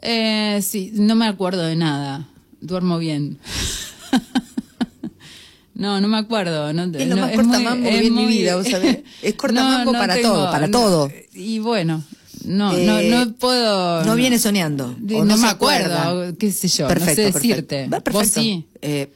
Eh, 0.00 0.60
sí, 0.62 0.92
no 0.94 1.14
me 1.16 1.26
acuerdo 1.26 1.62
de 1.62 1.76
nada. 1.76 2.28
Duermo 2.60 2.98
bien. 2.98 3.38
no, 5.82 6.00
no 6.00 6.08
me 6.08 6.16
acuerdo. 6.18 6.72
No, 6.72 6.84
Es 6.84 7.08
lo 7.08 7.16
no, 7.16 7.22
más 7.22 7.32
cortamambo 7.32 7.84
que 7.88 7.94
es 7.96 8.00
vi 8.00 8.06
en 8.06 8.14
mi 8.14 8.22
muy- 8.22 8.32
vida, 8.32 8.56
vos 8.56 8.68
sabés. 8.68 9.00
Es 9.22 9.34
cortamambo 9.34 9.92
para 9.92 10.20
todo, 10.22 10.50
para 10.50 10.66
no, 10.68 10.78
todo. 10.78 11.10
Y 11.34 11.58
bueno, 11.58 12.02
no, 12.44 12.72
Eh, 12.76 12.86
no, 13.10 13.24
no 13.26 13.32
puedo. 13.34 14.04
No 14.04 14.14
viene 14.14 14.38
soñando. 14.38 14.94
De- 14.98 15.16
o 15.16 15.24
no, 15.24 15.36
me 15.36 15.48
acuerdo, 15.48 15.96
acuerda. 15.98 16.32
qué 16.38 16.50
sé 16.52 16.68
yo, 16.68 16.88
Perfecto, 16.88 17.22
no 17.22 17.32
sé 17.32 17.38
decirte. 17.38 17.86
Vos 17.88 18.02
perfecto. 18.02 18.40
sí. 18.40 18.66
Eh. 18.80 19.10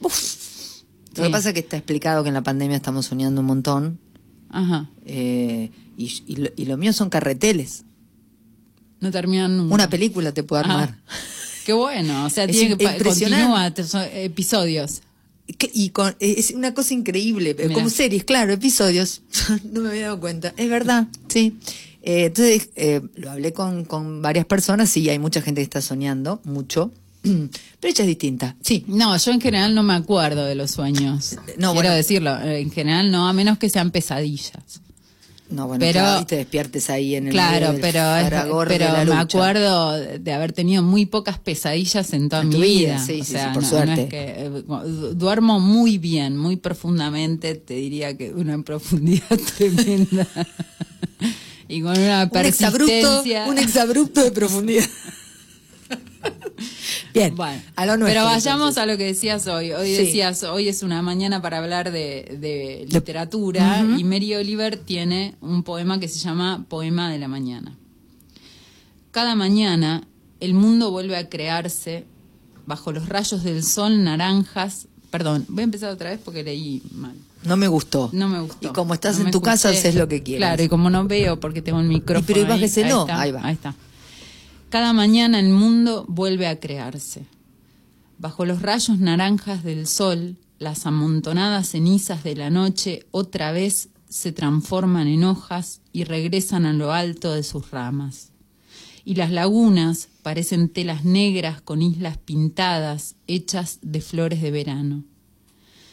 Lo 1.15 1.23
que 1.23 1.29
pasa 1.31 1.49
es 1.49 1.53
que 1.55 1.61
está 1.61 1.77
explicado 1.77 2.21
que 2.23 2.27
en 2.29 2.35
la 2.35 2.43
pandemia 2.43 2.77
estamos 2.77 3.05
soñando 3.07 3.41
un 3.41 3.47
montón. 3.47 3.99
Ajá. 4.49 4.89
eh, 5.05 5.71
y, 5.97 6.21
y 6.27 6.35
lo, 6.35 6.49
y 6.55 6.65
lo 6.65 6.77
mío 6.77 6.93
son 6.93 7.09
carreteles. 7.09 7.83
No 8.99 9.09
terminan 9.11 9.57
nunca. 9.57 9.73
Una 9.75 9.89
película 9.89 10.31
te 10.31 10.43
puedo 10.43 10.59
armar. 10.61 10.95
Qué 11.65 11.73
bueno, 11.73 12.25
o 12.25 12.29
sea, 12.29 12.45
Es 12.45 12.51
tiene 12.51 12.77
que 12.77 12.85
episodios. 14.25 15.01
Y 15.73 15.89
con, 15.89 16.15
es 16.19 16.51
una 16.51 16.73
cosa 16.73 16.93
increíble, 16.93 17.51
eh, 17.51 17.63
Mirá. 17.63 17.73
como 17.73 17.89
series, 17.89 18.23
claro, 18.25 18.53
episodios. 18.53 19.21
no 19.71 19.81
me 19.81 19.89
había 19.89 20.03
dado 20.03 20.19
cuenta. 20.19 20.53
Es 20.57 20.69
verdad, 20.69 21.07
sí. 21.29 21.57
Eh, 22.03 22.25
entonces, 22.25 22.69
eh, 22.75 23.01
lo 23.15 23.31
hablé 23.31 23.53
con, 23.53 23.85
con 23.85 24.21
varias 24.21 24.45
personas, 24.45 24.89
sí, 24.89 25.09
hay 25.09 25.19
mucha 25.19 25.41
gente 25.41 25.59
que 25.61 25.63
está 25.63 25.81
soñando, 25.81 26.41
mucho. 26.43 26.91
Pero 27.21 27.49
ella 27.81 28.03
es 28.03 28.07
distinta, 28.07 28.55
sí. 28.61 28.85
No, 28.87 29.15
yo 29.17 29.31
en 29.31 29.41
general 29.41 29.73
no 29.73 29.83
me 29.83 29.93
acuerdo 29.93 30.45
de 30.45 30.55
los 30.55 30.71
sueños. 30.71 31.35
No, 31.35 31.71
Quiero 31.71 31.73
bueno. 31.73 31.91
decirlo, 31.93 32.37
eh, 32.41 32.59
en 32.59 32.71
general 32.71 33.11
no, 33.11 33.27
a 33.27 33.33
menos 33.33 33.57
que 33.57 33.69
sean 33.69 33.91
pesadillas. 33.91 34.81
No, 35.49 35.65
bueno, 35.67 35.79
Pero- 35.79 35.99
claro, 36.01 36.21
y 36.21 36.25
te 36.25 36.35
despiertes 36.35 36.89
ahí 36.89 37.15
en 37.15 37.27
el 37.27 37.31
Claro, 37.31 37.71
del 37.71 37.79
pero, 37.79 37.99
fragor 38.27 38.67
de 38.67 38.77
pero 38.79 38.91
la 38.91 39.05
me 39.05 39.13
acuerdo 39.21 39.93
de 39.93 40.33
haber 40.33 40.51
tenido 40.51 40.83
muy 40.83 41.05
pocas 41.05 41.39
pesadillas 41.39 42.11
en 42.11 42.27
toda 42.27 42.41
En 42.41 42.49
mi 42.49 42.55
vida, 42.61 42.95
vida. 42.95 42.99
sí, 43.05 43.21
o 43.21 43.23
sí, 43.23 43.31
sea, 43.31 43.47
sí, 43.47 43.53
por 43.53 43.63
no- 43.63 43.69
suerte. 43.69 43.95
no 43.95 44.01
es 44.01 44.09
que, 44.09 44.25
eh, 44.45 44.49
du- 44.49 45.13
duermo 45.15 45.61
muy 45.61 45.97
bien, 45.97 46.35
muy 46.37 46.57
profundamente, 46.57 47.55
te 47.55 47.75
diría 47.75 48.17
que 48.17 48.31
una 48.33 48.61
profundidad 48.61 49.23
tremenda. 49.57 50.27
y 51.69 51.81
con 51.81 51.97
una 51.97 52.29
un 52.31 52.39
exabrupto, 52.45 52.85
persistencia. 52.87 53.45
un 53.47 53.57
exabrupto 53.57 54.23
de 54.23 54.31
profundidad. 54.31 54.85
Bien, 57.13 57.35
Bueno, 57.35 57.61
a 57.75 57.85
lo 57.85 57.97
nuestro, 57.97 58.21
pero 58.21 58.25
vayamos 58.25 58.69
entonces. 58.69 58.83
a 58.83 58.85
lo 58.85 58.97
que 58.97 59.05
decías 59.05 59.47
hoy. 59.47 59.71
Hoy 59.71 59.95
Sí. 59.95 60.03
decías, 60.05 60.43
hoy 60.43 60.67
es 60.67 60.83
una 60.83 61.01
mañana 61.01 61.41
para 61.41 61.57
hablar 61.59 61.91
de, 61.91 62.37
de 62.39 62.85
literatura 62.89 63.85
y 63.97 64.03
Mary 64.03 64.35
Oliver 64.35 64.77
tiene 64.77 65.35
un 65.41 65.63
poema 65.63 65.99
que 65.99 66.07
se 66.07 66.19
llama 66.19 66.65
Poema 66.69 67.09
de 67.11 67.19
la 67.19 67.27
Mañana. 67.27 67.75
Cada 69.11 69.35
mañana 69.35 70.03
el 70.39 70.53
mundo 70.53 70.91
vuelve 70.91 71.17
a 71.17 71.29
crearse 71.29 72.05
bajo 72.65 72.91
los 72.91 73.09
rayos 73.09 73.43
del 73.43 73.63
sol 73.63 74.03
naranjas. 74.03 74.87
Perdón, 75.09 75.45
voy 75.47 75.61
a 75.61 75.63
empezar 75.63 75.89
otra 75.91 76.09
vez 76.11 76.19
porque 76.23 76.43
leí 76.43 76.81
mal. 76.91 77.15
No 77.43 77.55
me 77.55 77.67
gustó. 77.67 78.09
No 78.13 78.27
me 78.27 78.41
gustó. 78.41 78.67
Y 78.67 78.71
como 78.71 78.93
estás 78.93 79.19
No 79.19 79.25
en 79.25 79.31
tu 79.31 79.41
casa, 79.41 79.69
haces 79.69 79.95
lo 79.95 80.07
que 80.07 80.21
quieras. 80.21 80.49
Claro, 80.49 80.63
y 80.63 80.67
como 80.67 80.89
no 80.89 81.05
veo 81.05 81.39
porque 81.39 81.61
tengo 81.61 81.79
el 81.79 81.87
micrófono. 81.87 82.25
pero 82.27 82.41
ahí, 82.41 82.47
bájeselo. 82.47 83.01
está, 83.01 83.21
Ahí 83.21 83.31
va. 83.31 83.41
Ahí 83.45 83.53
está. 83.53 83.73
Cada 84.69 84.91
mañana 84.91 85.39
el 85.39 85.49
mundo 85.49 86.03
vuelve 86.09 86.45
a 86.45 86.59
crearse. 86.59 87.25
Bajo 88.17 88.43
los 88.45 88.61
rayos 88.61 88.99
naranjas 88.99 89.63
del 89.63 89.87
sol, 89.87 90.35
las 90.59 90.85
amontonadas 90.85 91.69
cenizas 91.69 92.25
de 92.25 92.35
la 92.35 92.49
noche 92.49 93.05
otra 93.11 93.53
vez 93.53 93.87
se 94.09 94.33
transforman 94.33 95.07
en 95.07 95.23
hojas 95.23 95.79
y 95.93 96.03
regresan 96.03 96.65
a 96.65 96.73
lo 96.73 96.91
alto 96.91 97.31
de 97.33 97.43
sus 97.43 97.71
ramas. 97.71 98.31
Y 99.05 99.15
las 99.15 99.31
lagunas 99.31 100.09
parecen 100.21 100.67
telas 100.67 101.05
negras 101.05 101.61
con 101.61 101.81
islas 101.81 102.17
pintadas 102.17 103.15
hechas 103.25 103.79
de 103.81 104.01
flores 104.01 104.41
de 104.41 104.51
verano. 104.51 105.05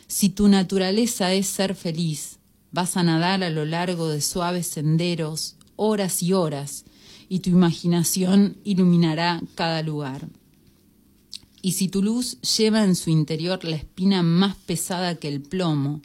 Si 0.08 0.30
tu 0.30 0.48
naturaleza 0.48 1.32
es 1.32 1.46
ser 1.46 1.76
feliz, 1.76 2.40
vas 2.72 2.96
a 2.96 3.04
nadar 3.04 3.44
a 3.44 3.50
lo 3.50 3.64
largo 3.64 4.08
de 4.08 4.20
suaves 4.20 4.66
senderos, 4.66 5.54
horas 5.76 6.24
y 6.24 6.32
horas, 6.32 6.84
y 7.28 7.40
tu 7.40 7.50
imaginación 7.50 8.56
iluminará 8.64 9.40
cada 9.54 9.82
lugar. 9.82 10.28
Y 11.62 11.72
si 11.72 11.88
tu 11.88 12.02
luz 12.02 12.40
lleva 12.42 12.84
en 12.84 12.94
su 12.94 13.10
interior 13.10 13.64
la 13.64 13.76
espina 13.76 14.22
más 14.22 14.56
pesada 14.56 15.14
que 15.14 15.28
el 15.28 15.40
plomo, 15.40 16.02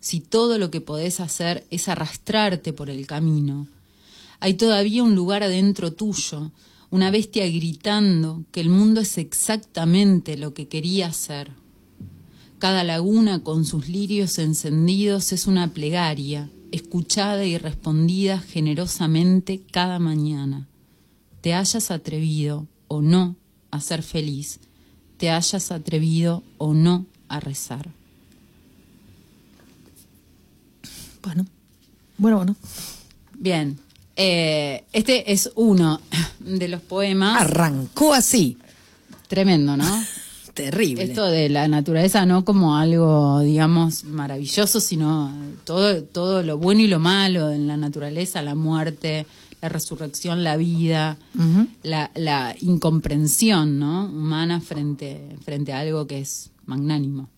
si 0.00 0.20
todo 0.20 0.58
lo 0.58 0.70
que 0.70 0.80
podés 0.80 1.20
hacer 1.20 1.66
es 1.70 1.88
arrastrarte 1.88 2.72
por 2.72 2.90
el 2.90 3.06
camino, 3.06 3.68
hay 4.40 4.54
todavía 4.54 5.02
un 5.02 5.14
lugar 5.14 5.42
adentro 5.42 5.92
tuyo, 5.92 6.50
una 6.90 7.10
bestia 7.10 7.46
gritando 7.46 8.44
que 8.52 8.60
el 8.60 8.68
mundo 8.68 9.00
es 9.00 9.18
exactamente 9.18 10.36
lo 10.36 10.54
que 10.54 10.68
quería 10.68 11.12
ser. 11.12 11.50
Cada 12.58 12.84
laguna 12.84 13.42
con 13.42 13.64
sus 13.64 13.88
lirios 13.88 14.38
encendidos 14.38 15.32
es 15.32 15.46
una 15.46 15.72
plegaria, 15.72 16.50
escuchada 16.74 17.44
y 17.44 17.58
respondida 17.58 18.38
generosamente 18.38 19.62
cada 19.70 19.98
mañana. 19.98 20.66
Te 21.40 21.54
hayas 21.54 21.90
atrevido 21.90 22.66
o 22.88 23.02
no 23.02 23.36
a 23.70 23.80
ser 23.80 24.02
feliz, 24.02 24.60
te 25.16 25.30
hayas 25.30 25.70
atrevido 25.70 26.42
o 26.58 26.74
no 26.74 27.06
a 27.28 27.40
rezar. 27.40 27.90
Bueno, 31.22 31.46
bueno, 32.18 32.36
bueno. 32.36 32.56
Bien, 33.38 33.78
eh, 34.16 34.84
este 34.92 35.32
es 35.32 35.50
uno 35.54 36.00
de 36.40 36.68
los 36.68 36.82
poemas. 36.82 37.40
Arrancó 37.40 38.14
así. 38.14 38.58
Tremendo, 39.28 39.76
¿no? 39.76 40.04
Terrible. 40.54 41.02
Esto 41.02 41.26
de 41.26 41.48
la 41.48 41.66
naturaleza 41.66 42.24
no 42.26 42.44
como 42.44 42.76
algo, 42.76 43.40
digamos, 43.40 44.04
maravilloso, 44.04 44.78
sino 44.78 45.32
todo, 45.64 46.04
todo 46.04 46.42
lo 46.44 46.58
bueno 46.58 46.80
y 46.80 46.86
lo 46.86 47.00
malo 47.00 47.50
en 47.50 47.66
la 47.66 47.76
naturaleza, 47.76 48.40
la 48.40 48.54
muerte, 48.54 49.26
la 49.60 49.68
resurrección, 49.68 50.44
la 50.44 50.56
vida, 50.56 51.18
la, 51.82 52.12
la 52.14 52.54
incomprensión, 52.60 53.80
¿no? 53.80 54.06
Humana 54.06 54.60
frente, 54.60 55.36
frente 55.44 55.72
a 55.72 55.80
algo 55.80 56.06
que 56.06 56.20
es 56.20 56.50
magnánimo. 56.66 57.28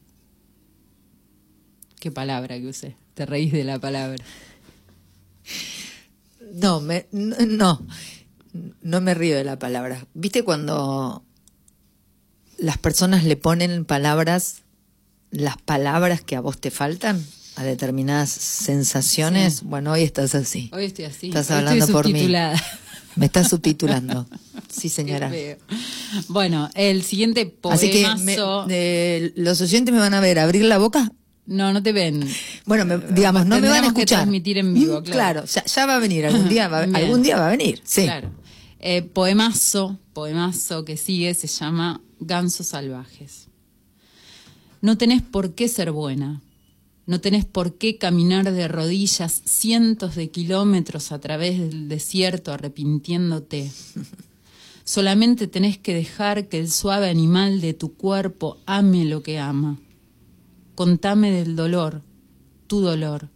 Qué 1.98 2.10
palabra 2.10 2.58
que 2.58 2.68
usé. 2.68 2.96
Te 3.14 3.24
reís 3.24 3.50
de 3.50 3.64
la 3.64 3.78
palabra. 3.78 4.22
No, 6.52 6.80
me, 6.80 7.06
no, 7.12 7.36
no, 7.46 7.86
no 8.82 9.00
me 9.00 9.14
río 9.14 9.36
de 9.36 9.44
la 9.44 9.58
palabra. 9.58 10.06
¿Viste 10.12 10.44
cuando 10.44 11.22
las 12.58 12.78
personas 12.78 13.24
le 13.24 13.36
ponen 13.36 13.84
palabras, 13.84 14.62
las 15.30 15.56
palabras 15.58 16.20
que 16.22 16.36
a 16.36 16.40
vos 16.40 16.58
te 16.58 16.70
faltan 16.70 17.24
a 17.56 17.64
determinadas 17.64 18.30
sensaciones? 18.30 19.56
Sí. 19.56 19.60
Bueno, 19.64 19.92
hoy 19.92 20.02
estás 20.02 20.34
así. 20.34 20.70
Hoy 20.72 20.84
estoy 20.86 21.06
así. 21.06 21.28
Estás 21.28 21.50
hoy 21.50 21.56
hablando 21.58 21.84
estoy 21.84 21.92
por 21.94 22.12
mí. 22.12 22.28
Me 23.16 23.26
estás 23.26 23.48
subtitulando. 23.48 24.26
Sí, 24.68 24.88
señora. 24.90 25.30
Bueno, 26.28 26.68
el 26.74 27.02
siguiente 27.02 27.46
poemazo... 27.46 27.86
Así 27.86 27.90
que 27.90 28.06
me- 28.24 28.36
eh, 28.68 29.32
los 29.36 29.60
oyentes 29.62 29.94
me 29.94 30.00
van 30.00 30.12
a 30.12 30.20
ver 30.20 30.38
abrir 30.38 30.64
la 30.64 30.76
boca. 30.76 31.10
No, 31.46 31.72
no 31.72 31.82
te 31.82 31.92
ven. 31.92 32.28
Bueno, 32.66 32.84
me- 32.84 32.98
digamos, 32.98 33.46
no 33.46 33.58
me 33.60 33.68
van 33.68 33.84
a 33.84 33.92
Tendríamos 33.92 33.92
que 33.94 34.00
escuchar. 34.00 34.18
transmitir 34.18 34.58
en 34.58 34.74
vivo, 34.74 35.00
Mm, 35.00 35.04
claro. 35.04 35.44
ya, 35.46 35.64
ya 35.64 35.86
va 35.86 35.96
a 35.96 35.98
venir, 35.98 36.26
algún 36.26 36.48
día 36.50 36.68
va, 36.68 36.82
Bien. 36.84 36.96
algún 36.96 37.22
día 37.22 37.38
va 37.38 37.46
a 37.46 37.50
venir. 37.50 37.80
Sí. 37.84 38.02
Claro. 38.02 38.32
Eh, 38.80 39.00
poemazo, 39.02 39.98
poemazo 40.16 40.86
que 40.86 40.96
sigue 40.96 41.34
se 41.34 41.46
llama 41.46 42.00
Gansos 42.20 42.68
Salvajes. 42.68 43.48
No 44.80 44.96
tenés 44.96 45.20
por 45.20 45.52
qué 45.54 45.68
ser 45.68 45.92
buena, 45.92 46.40
no 47.04 47.20
tenés 47.20 47.44
por 47.44 47.76
qué 47.76 47.98
caminar 47.98 48.50
de 48.50 48.66
rodillas 48.66 49.42
cientos 49.44 50.14
de 50.14 50.30
kilómetros 50.30 51.12
a 51.12 51.18
través 51.18 51.58
del 51.58 51.90
desierto 51.90 52.50
arrepintiéndote. 52.50 53.70
Solamente 54.84 55.48
tenés 55.48 55.76
que 55.76 55.92
dejar 55.92 56.48
que 56.48 56.60
el 56.60 56.70
suave 56.70 57.10
animal 57.10 57.60
de 57.60 57.74
tu 57.74 57.92
cuerpo 57.92 58.56
ame 58.64 59.04
lo 59.04 59.22
que 59.22 59.38
ama. 59.38 59.78
Contame 60.74 61.30
del 61.30 61.56
dolor, 61.56 62.00
tu 62.66 62.80
dolor, 62.80 63.28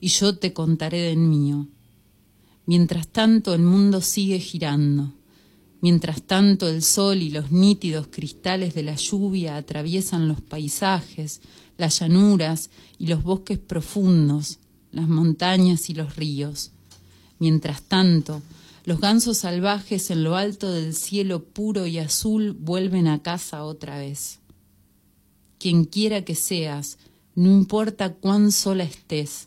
y 0.00 0.08
yo 0.08 0.36
te 0.36 0.52
contaré 0.52 1.00
del 1.00 1.18
mío. 1.18 1.68
Mientras 2.66 3.06
tanto 3.06 3.54
el 3.54 3.62
mundo 3.62 4.00
sigue 4.00 4.40
girando. 4.40 5.12
Mientras 5.80 6.22
tanto 6.22 6.68
el 6.68 6.82
sol 6.82 7.22
y 7.22 7.30
los 7.30 7.52
nítidos 7.52 8.08
cristales 8.10 8.74
de 8.74 8.82
la 8.82 8.96
lluvia 8.96 9.56
atraviesan 9.56 10.26
los 10.26 10.40
paisajes, 10.40 11.40
las 11.76 12.00
llanuras 12.00 12.70
y 12.98 13.06
los 13.06 13.22
bosques 13.22 13.58
profundos, 13.58 14.58
las 14.90 15.08
montañas 15.08 15.88
y 15.88 15.94
los 15.94 16.16
ríos. 16.16 16.72
Mientras 17.38 17.82
tanto, 17.82 18.42
los 18.84 19.00
gansos 19.00 19.38
salvajes 19.38 20.10
en 20.10 20.24
lo 20.24 20.34
alto 20.34 20.72
del 20.72 20.94
cielo 20.94 21.44
puro 21.44 21.86
y 21.86 21.98
azul 21.98 22.52
vuelven 22.52 23.06
a 23.06 23.22
casa 23.22 23.62
otra 23.62 23.98
vez. 23.98 24.40
Quien 25.58 25.84
quiera 25.84 26.24
que 26.24 26.34
seas, 26.34 26.98
no 27.36 27.50
importa 27.50 28.14
cuán 28.14 28.50
sola 28.50 28.84
estés, 28.84 29.46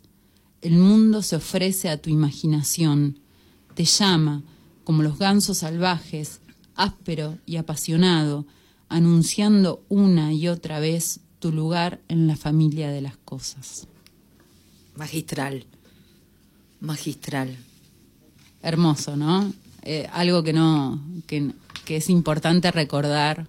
el 0.62 0.74
mundo 0.74 1.24
se 1.24 1.36
ofrece 1.38 1.90
a 1.90 1.98
tu 2.02 2.10
imaginación, 2.10 3.20
te 3.74 3.84
llama, 3.84 4.44
como 4.84 5.04
los 5.04 5.18
gansos 5.18 5.60
salvajes, 5.60 6.42
áspero 6.76 7.38
y 7.46 7.58
apasionado, 7.58 8.46
anunciando 8.90 9.84
una 9.90 10.34
y 10.34 10.48
otra 10.48 10.80
vez 10.80 11.20
tu 11.40 11.52
lugar 11.52 12.00
en 12.08 12.28
la 12.28 12.36
familia 12.36 12.90
de 12.90 13.02
las 13.02 13.18
cosas. 13.18 13.88
Magistral. 14.96 15.66
Magistral. 16.80 17.58
Hermoso, 18.62 19.16
¿no? 19.16 19.52
Eh, 19.82 20.08
algo 20.14 20.44
que 20.44 20.54
no, 20.54 21.02
que, 21.26 21.52
que 21.86 21.98
es 21.98 22.10
importante 22.10 22.70
recordar 22.72 23.48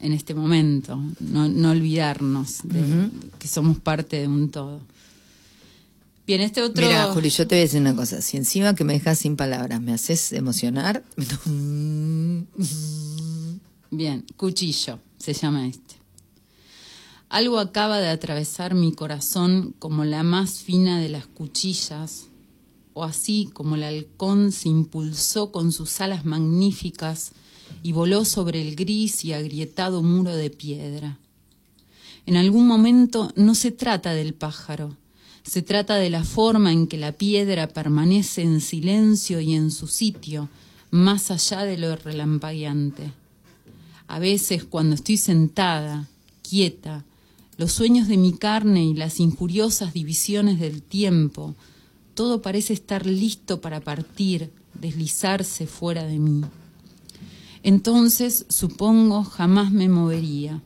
en 0.00 0.12
este 0.12 0.34
momento, 0.34 1.00
no, 1.20 1.48
no 1.48 1.70
olvidarnos 1.70 2.58
de 2.64 3.08
que 3.38 3.46
somos 3.46 3.78
parte 3.78 4.20
de 4.20 4.26
un 4.26 4.50
todo. 4.50 4.80
Bien, 6.26 6.40
este 6.40 6.62
otro. 6.62 6.86
Mira, 6.86 7.12
Juli, 7.12 7.30
yo 7.30 7.46
te 7.46 7.56
voy 7.56 7.60
a 7.60 7.64
decir 7.64 7.80
una 7.80 7.96
cosa. 7.96 8.22
Si 8.22 8.36
encima 8.36 8.74
que 8.74 8.84
me 8.84 8.92
dejas 8.92 9.18
sin 9.18 9.36
palabras 9.36 9.80
me 9.80 9.92
haces 9.92 10.32
emocionar. 10.32 11.04
Bien, 13.90 14.24
cuchillo 14.36 15.00
se 15.18 15.34
llama 15.34 15.66
este. 15.66 15.96
Algo 17.28 17.58
acaba 17.58 17.98
de 17.98 18.08
atravesar 18.08 18.74
mi 18.74 18.92
corazón 18.92 19.74
como 19.78 20.04
la 20.04 20.22
más 20.22 20.60
fina 20.60 21.00
de 21.00 21.08
las 21.08 21.26
cuchillas, 21.26 22.26
o 22.94 23.04
así 23.04 23.50
como 23.52 23.74
el 23.74 23.84
halcón 23.84 24.52
se 24.52 24.68
impulsó 24.68 25.50
con 25.50 25.72
sus 25.72 26.00
alas 26.00 26.24
magníficas 26.24 27.32
y 27.82 27.92
voló 27.92 28.24
sobre 28.24 28.60
el 28.60 28.76
gris 28.76 29.24
y 29.24 29.32
agrietado 29.32 30.02
muro 30.02 30.36
de 30.36 30.50
piedra. 30.50 31.18
En 32.26 32.36
algún 32.36 32.66
momento 32.66 33.32
no 33.34 33.54
se 33.54 33.72
trata 33.72 34.14
del 34.14 34.34
pájaro, 34.34 34.96
se 35.44 35.62
trata 35.62 35.96
de 35.96 36.10
la 36.10 36.24
forma 36.24 36.72
en 36.72 36.86
que 36.86 36.96
la 36.96 37.12
piedra 37.12 37.68
permanece 37.68 38.42
en 38.42 38.60
silencio 38.60 39.40
y 39.40 39.54
en 39.54 39.70
su 39.70 39.86
sitio, 39.86 40.48
más 40.90 41.30
allá 41.30 41.64
de 41.64 41.78
lo 41.78 41.96
relampagueante. 41.96 43.12
A 44.06 44.18
veces 44.18 44.64
cuando 44.64 44.94
estoy 44.94 45.16
sentada, 45.16 46.08
quieta, 46.42 47.04
los 47.56 47.72
sueños 47.72 48.08
de 48.08 48.16
mi 48.16 48.32
carne 48.32 48.84
y 48.84 48.94
las 48.94 49.20
injuriosas 49.20 49.92
divisiones 49.92 50.60
del 50.60 50.82
tiempo, 50.82 51.54
todo 52.14 52.42
parece 52.42 52.72
estar 52.72 53.06
listo 53.06 53.60
para 53.60 53.80
partir, 53.80 54.50
deslizarse 54.74 55.66
fuera 55.66 56.04
de 56.04 56.18
mí. 56.18 56.42
Entonces, 57.62 58.46
supongo, 58.48 59.24
jamás 59.24 59.70
me 59.70 59.88
movería. 59.88 60.60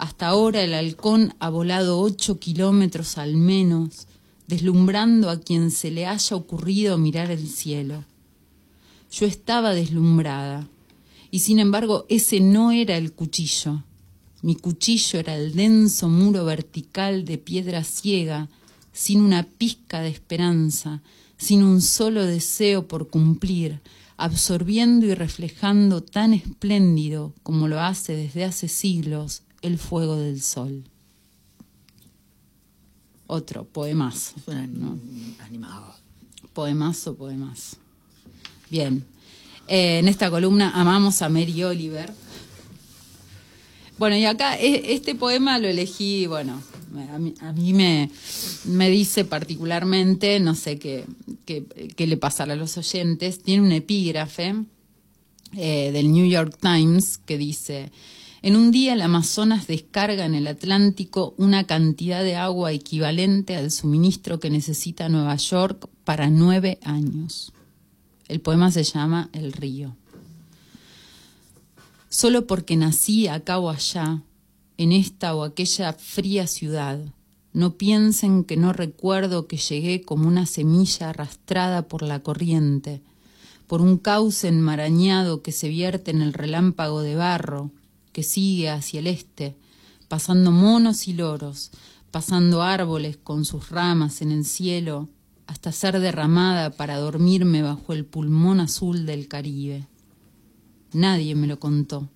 Hasta 0.00 0.28
ahora 0.28 0.62
el 0.62 0.72
halcón 0.72 1.34
ha 1.40 1.50
volado 1.50 2.00
ocho 2.00 2.38
kilómetros 2.38 3.18
al 3.18 3.36
menos, 3.36 4.06
deslumbrando 4.46 5.28
a 5.28 5.38
quien 5.38 5.70
se 5.70 5.90
le 5.90 6.06
haya 6.06 6.36
ocurrido 6.36 6.96
mirar 6.96 7.30
el 7.30 7.46
cielo. 7.46 8.06
Yo 9.12 9.26
estaba 9.26 9.74
deslumbrada, 9.74 10.66
y 11.30 11.40
sin 11.40 11.58
embargo 11.58 12.06
ese 12.08 12.40
no 12.40 12.72
era 12.72 12.96
el 12.96 13.12
cuchillo. 13.12 13.84
Mi 14.40 14.54
cuchillo 14.54 15.18
era 15.18 15.36
el 15.36 15.54
denso 15.54 16.08
muro 16.08 16.46
vertical 16.46 17.26
de 17.26 17.36
piedra 17.36 17.84
ciega, 17.84 18.48
sin 18.94 19.20
una 19.20 19.42
pizca 19.42 20.00
de 20.00 20.08
esperanza, 20.08 21.02
sin 21.36 21.62
un 21.62 21.82
solo 21.82 22.24
deseo 22.24 22.88
por 22.88 23.10
cumplir, 23.10 23.80
absorbiendo 24.16 25.04
y 25.04 25.12
reflejando 25.12 26.02
tan 26.02 26.32
espléndido 26.32 27.34
como 27.42 27.68
lo 27.68 27.82
hace 27.82 28.16
desde 28.16 28.44
hace 28.44 28.66
siglos 28.66 29.42
el 29.62 29.78
fuego 29.78 30.16
del 30.16 30.40
sol. 30.42 30.84
Otro, 33.26 33.64
poemazo. 33.64 34.34
¿no? 34.46 34.98
Animado. 35.40 35.94
Poemazo, 36.52 37.14
poemazo. 37.14 37.76
Bien. 38.70 39.04
Eh, 39.68 39.98
en 40.00 40.08
esta 40.08 40.30
columna 40.30 40.70
amamos 40.70 41.22
a 41.22 41.28
Mary 41.28 41.62
Oliver. 41.62 42.12
Bueno, 43.98 44.16
y 44.16 44.24
acá 44.24 44.56
e- 44.58 44.94
este 44.94 45.14
poema 45.14 45.58
lo 45.58 45.68
elegí, 45.68 46.26
bueno, 46.26 46.60
a 47.12 47.18
mí, 47.18 47.34
a 47.40 47.52
mí 47.52 47.72
me, 47.72 48.10
me 48.64 48.88
dice 48.90 49.24
particularmente, 49.24 50.40
no 50.40 50.54
sé 50.54 50.78
qué, 50.78 51.04
qué, 51.44 51.64
qué 51.94 52.06
le 52.06 52.16
pasará 52.16 52.54
a 52.54 52.56
los 52.56 52.76
oyentes, 52.78 53.42
tiene 53.42 53.62
un 53.62 53.72
epígrafe 53.72 54.54
eh, 55.56 55.90
del 55.92 56.10
New 56.10 56.26
York 56.26 56.56
Times 56.60 57.18
que 57.18 57.36
dice, 57.38 57.92
en 58.42 58.56
un 58.56 58.70
día 58.70 58.94
el 58.94 59.02
Amazonas 59.02 59.66
descarga 59.66 60.24
en 60.24 60.34
el 60.34 60.46
Atlántico 60.46 61.34
una 61.36 61.64
cantidad 61.64 62.22
de 62.22 62.36
agua 62.36 62.72
equivalente 62.72 63.56
al 63.56 63.70
suministro 63.70 64.40
que 64.40 64.48
necesita 64.48 65.08
Nueva 65.08 65.36
York 65.36 65.88
para 66.04 66.30
nueve 66.30 66.78
años. 66.82 67.52
El 68.28 68.40
poema 68.40 68.70
se 68.70 68.84
llama 68.84 69.28
El 69.32 69.52
río. 69.52 69.94
Solo 72.08 72.46
porque 72.46 72.76
nací 72.76 73.28
acá 73.28 73.58
o 73.58 73.68
allá, 73.68 74.22
en 74.78 74.92
esta 74.92 75.34
o 75.34 75.44
aquella 75.44 75.92
fría 75.92 76.46
ciudad, 76.46 76.98
no 77.52 77.74
piensen 77.74 78.44
que 78.44 78.56
no 78.56 78.72
recuerdo 78.72 79.46
que 79.46 79.58
llegué 79.58 80.02
como 80.02 80.28
una 80.28 80.46
semilla 80.46 81.10
arrastrada 81.10 81.88
por 81.88 82.02
la 82.02 82.20
corriente, 82.20 83.02
por 83.66 83.80
un 83.80 83.98
cauce 83.98 84.48
enmarañado 84.48 85.42
que 85.42 85.52
se 85.52 85.68
vierte 85.68 86.10
en 86.10 86.22
el 86.22 86.32
relámpago 86.32 87.02
de 87.02 87.16
barro, 87.16 87.70
que 88.12 88.22
sigue 88.22 88.70
hacia 88.70 89.00
el 89.00 89.06
este, 89.06 89.56
pasando 90.08 90.50
monos 90.50 91.08
y 91.08 91.12
loros, 91.12 91.70
pasando 92.10 92.62
árboles 92.62 93.16
con 93.16 93.44
sus 93.44 93.70
ramas 93.70 94.22
en 94.22 94.32
el 94.32 94.44
cielo, 94.44 95.08
hasta 95.46 95.72
ser 95.72 95.98
derramada 96.00 96.70
para 96.70 96.98
dormirme 96.98 97.62
bajo 97.62 97.92
el 97.92 98.04
pulmón 98.04 98.60
azul 98.60 99.06
del 99.06 99.28
Caribe. 99.28 99.86
Nadie 100.92 101.34
me 101.34 101.46
lo 101.46 101.58
contó, 101.58 102.08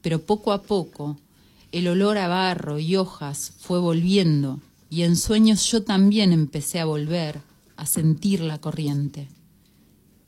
pero 0.00 0.22
poco 0.22 0.52
a 0.52 0.62
poco 0.62 1.18
el 1.72 1.88
olor 1.88 2.18
a 2.18 2.28
barro 2.28 2.78
y 2.78 2.96
hojas 2.96 3.54
fue 3.58 3.78
volviendo 3.78 4.60
y 4.90 5.02
en 5.02 5.16
sueños 5.16 5.64
yo 5.70 5.84
también 5.84 6.32
empecé 6.32 6.78
a 6.80 6.84
volver, 6.84 7.40
a 7.76 7.86
sentir 7.86 8.40
la 8.40 8.60
corriente. 8.60 9.28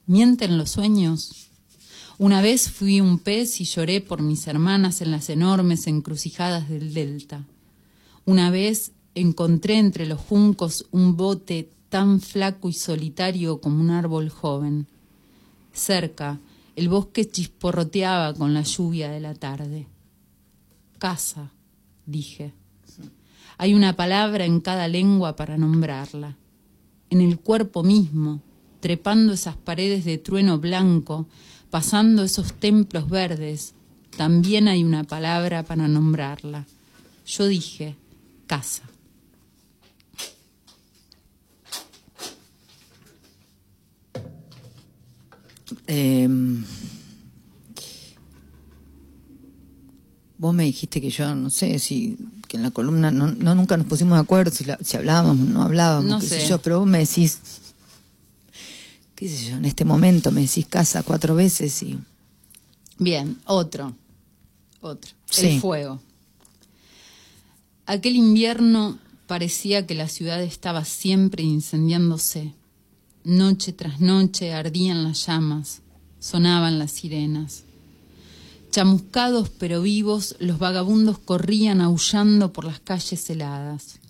¿Mienten 0.07 0.57
los 0.57 0.71
sueños? 0.71 1.51
Una 2.19 2.43
vez 2.43 2.71
fui 2.71 3.01
un 3.01 3.19
pez 3.19 3.61
y 3.61 3.65
lloré 3.65 4.01
por 4.01 4.23
mis 4.23 4.47
hermanas 4.47 5.01
en 5.01 5.11
las 5.11 5.29
enormes 5.31 5.89
encrucijadas 5.89 6.69
del 6.69 6.95
delta. 6.95 7.45
Una 8.25 8.51
vez 8.51 8.93
encontré 9.17 9.79
entre 9.79 10.07
los 10.07 10.21
juncos 10.21 10.87
un 10.93 11.17
bote 11.17 11.71
tan 11.89 12.21
flaco 12.21 12.69
y 12.69 12.73
solitario 12.73 13.61
como 13.61 13.81
un 13.81 13.91
árbol 13.91 14.29
joven. 14.29 14.87
Cerca, 15.73 16.39
el 16.77 16.89
bosque 16.89 17.29
chisporroteaba 17.29 18.35
con 18.35 18.55
la 18.55 18.63
lluvia 18.63 19.11
de 19.11 19.21
la 19.21 19.35
tarde. 19.35 19.89
Casa, 20.99 21.51
dije. 22.07 22.53
Hay 23.59 23.75
una 23.75 23.97
palabra 23.97 24.45
en 24.45 24.61
cada 24.61 24.87
lengua 24.87 25.37
para 25.37 25.59
nombrarla. 25.59 26.37
En 27.11 27.21
el 27.21 27.39
cuerpo 27.39 27.83
mismo, 27.83 28.41
trepando 28.81 29.33
esas 29.33 29.57
paredes 29.57 30.05
de 30.05 30.19
trueno 30.19 30.59
blanco, 30.59 31.27
pasando 31.75 32.23
esos 32.23 32.53
templos 32.53 33.11
verdes, 33.11 33.75
también 34.17 34.69
hay 34.69 34.85
una 34.85 35.03
palabra 35.03 35.65
para 35.65 35.89
nombrarla. 35.89 36.67
Yo 37.27 37.49
dije, 37.49 37.97
casa. 38.47 38.85
Eh, 45.87 46.29
vos 50.39 50.55
me 50.55 50.65
dijiste 50.65 51.01
que 51.01 51.11
yo, 51.11 51.35
no 51.35 51.51
sé, 51.51 51.79
si 51.79 52.17
que 52.49 52.57
en 52.57 52.63
la 52.63 52.71
columna 52.71 53.11
no, 53.11 53.29
no 53.33 53.55
nunca 53.55 53.77
nos 53.77 53.87
pusimos 53.87 54.17
de 54.19 54.23
acuerdo 54.23 54.51
si, 54.51 54.65
la- 54.65 54.79
si 54.83 54.97
hablábamos, 54.97 55.39
no 55.39 55.63
hablábamos, 55.63 56.11
No 56.11 56.21
qué 56.21 56.27
sé 56.27 56.41
sé. 56.41 56.47
yo, 56.49 56.59
pero 56.59 56.81
vos 56.81 56.89
me 56.89 56.99
decís, 56.99 57.39
qué 59.25 59.31
sé 59.31 59.49
yo, 59.49 59.57
en 59.57 59.65
este 59.65 59.87
momento 59.87 60.31
me 60.31 60.43
decís 60.43 60.67
casa 60.67 61.03
cuatro 61.03 61.35
veces 61.35 61.83
y... 61.83 61.99
Bien, 62.99 63.39
otro. 63.47 63.97
Otro. 64.83 65.13
Sí. 65.25 65.47
El 65.47 65.61
fuego. 65.63 65.99
Aquel 67.87 68.17
invierno 68.17 68.99
parecía 69.27 69.87
que 69.87 69.95
la 69.95 70.09
ciudad 70.09 70.43
estaba 70.43 70.85
siempre 70.85 71.43
incendiándose. 71.43 72.53
Noche 73.25 73.73
tras 73.73 73.99
noche 73.99 74.53
ardían 74.53 75.05
las 75.05 75.25
llamas, 75.25 75.81
sonaban 76.21 76.79
las 76.79 76.91
sirenas. 76.91 77.63
Chamuscados 78.73 79.49
pero 79.49 79.81
vivos, 79.81 80.37
los 80.39 80.59
vagabundos 80.59 81.19
corrían 81.19 81.81
aullando 81.81 82.53
por 82.53 82.67
las 82.67 82.79
calles 82.81 83.31
heladas. 83.31 84.01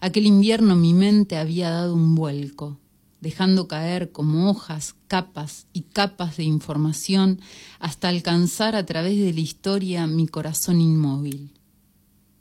Aquel 0.00 0.26
invierno 0.26 0.74
mi 0.74 0.92
mente 0.92 1.36
había 1.36 1.70
dado 1.70 1.94
un 1.94 2.16
vuelco, 2.16 2.80
dejando 3.24 3.66
caer 3.66 4.12
como 4.12 4.48
hojas, 4.48 4.94
capas 5.08 5.66
y 5.72 5.80
capas 5.80 6.36
de 6.36 6.44
información 6.44 7.40
hasta 7.80 8.08
alcanzar 8.08 8.76
a 8.76 8.86
través 8.86 9.18
de 9.18 9.32
la 9.32 9.40
historia 9.40 10.06
mi 10.06 10.28
corazón 10.28 10.80
inmóvil. 10.80 11.50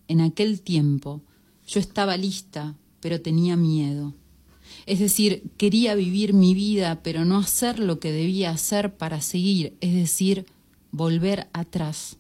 En 0.08 0.22
aquel 0.22 0.62
tiempo 0.62 1.24
yo 1.66 1.80
estaba 1.80 2.18
lista, 2.18 2.76
pero 3.00 3.22
tenía 3.22 3.56
miedo. 3.56 4.14
Es 4.86 5.00
decir, 5.00 5.52
quería 5.58 5.96
vivir 5.96 6.34
mi 6.34 6.54
vida, 6.54 7.02
pero 7.02 7.24
no 7.24 7.38
hacer 7.38 7.80
lo 7.80 8.00
que 8.00 8.12
debía 8.12 8.52
hacer 8.52 8.98
para 8.98 9.22
seguir, 9.22 9.78
es 9.80 9.94
decir, 9.94 10.46
volver 10.92 11.48
atrás. 11.54 12.18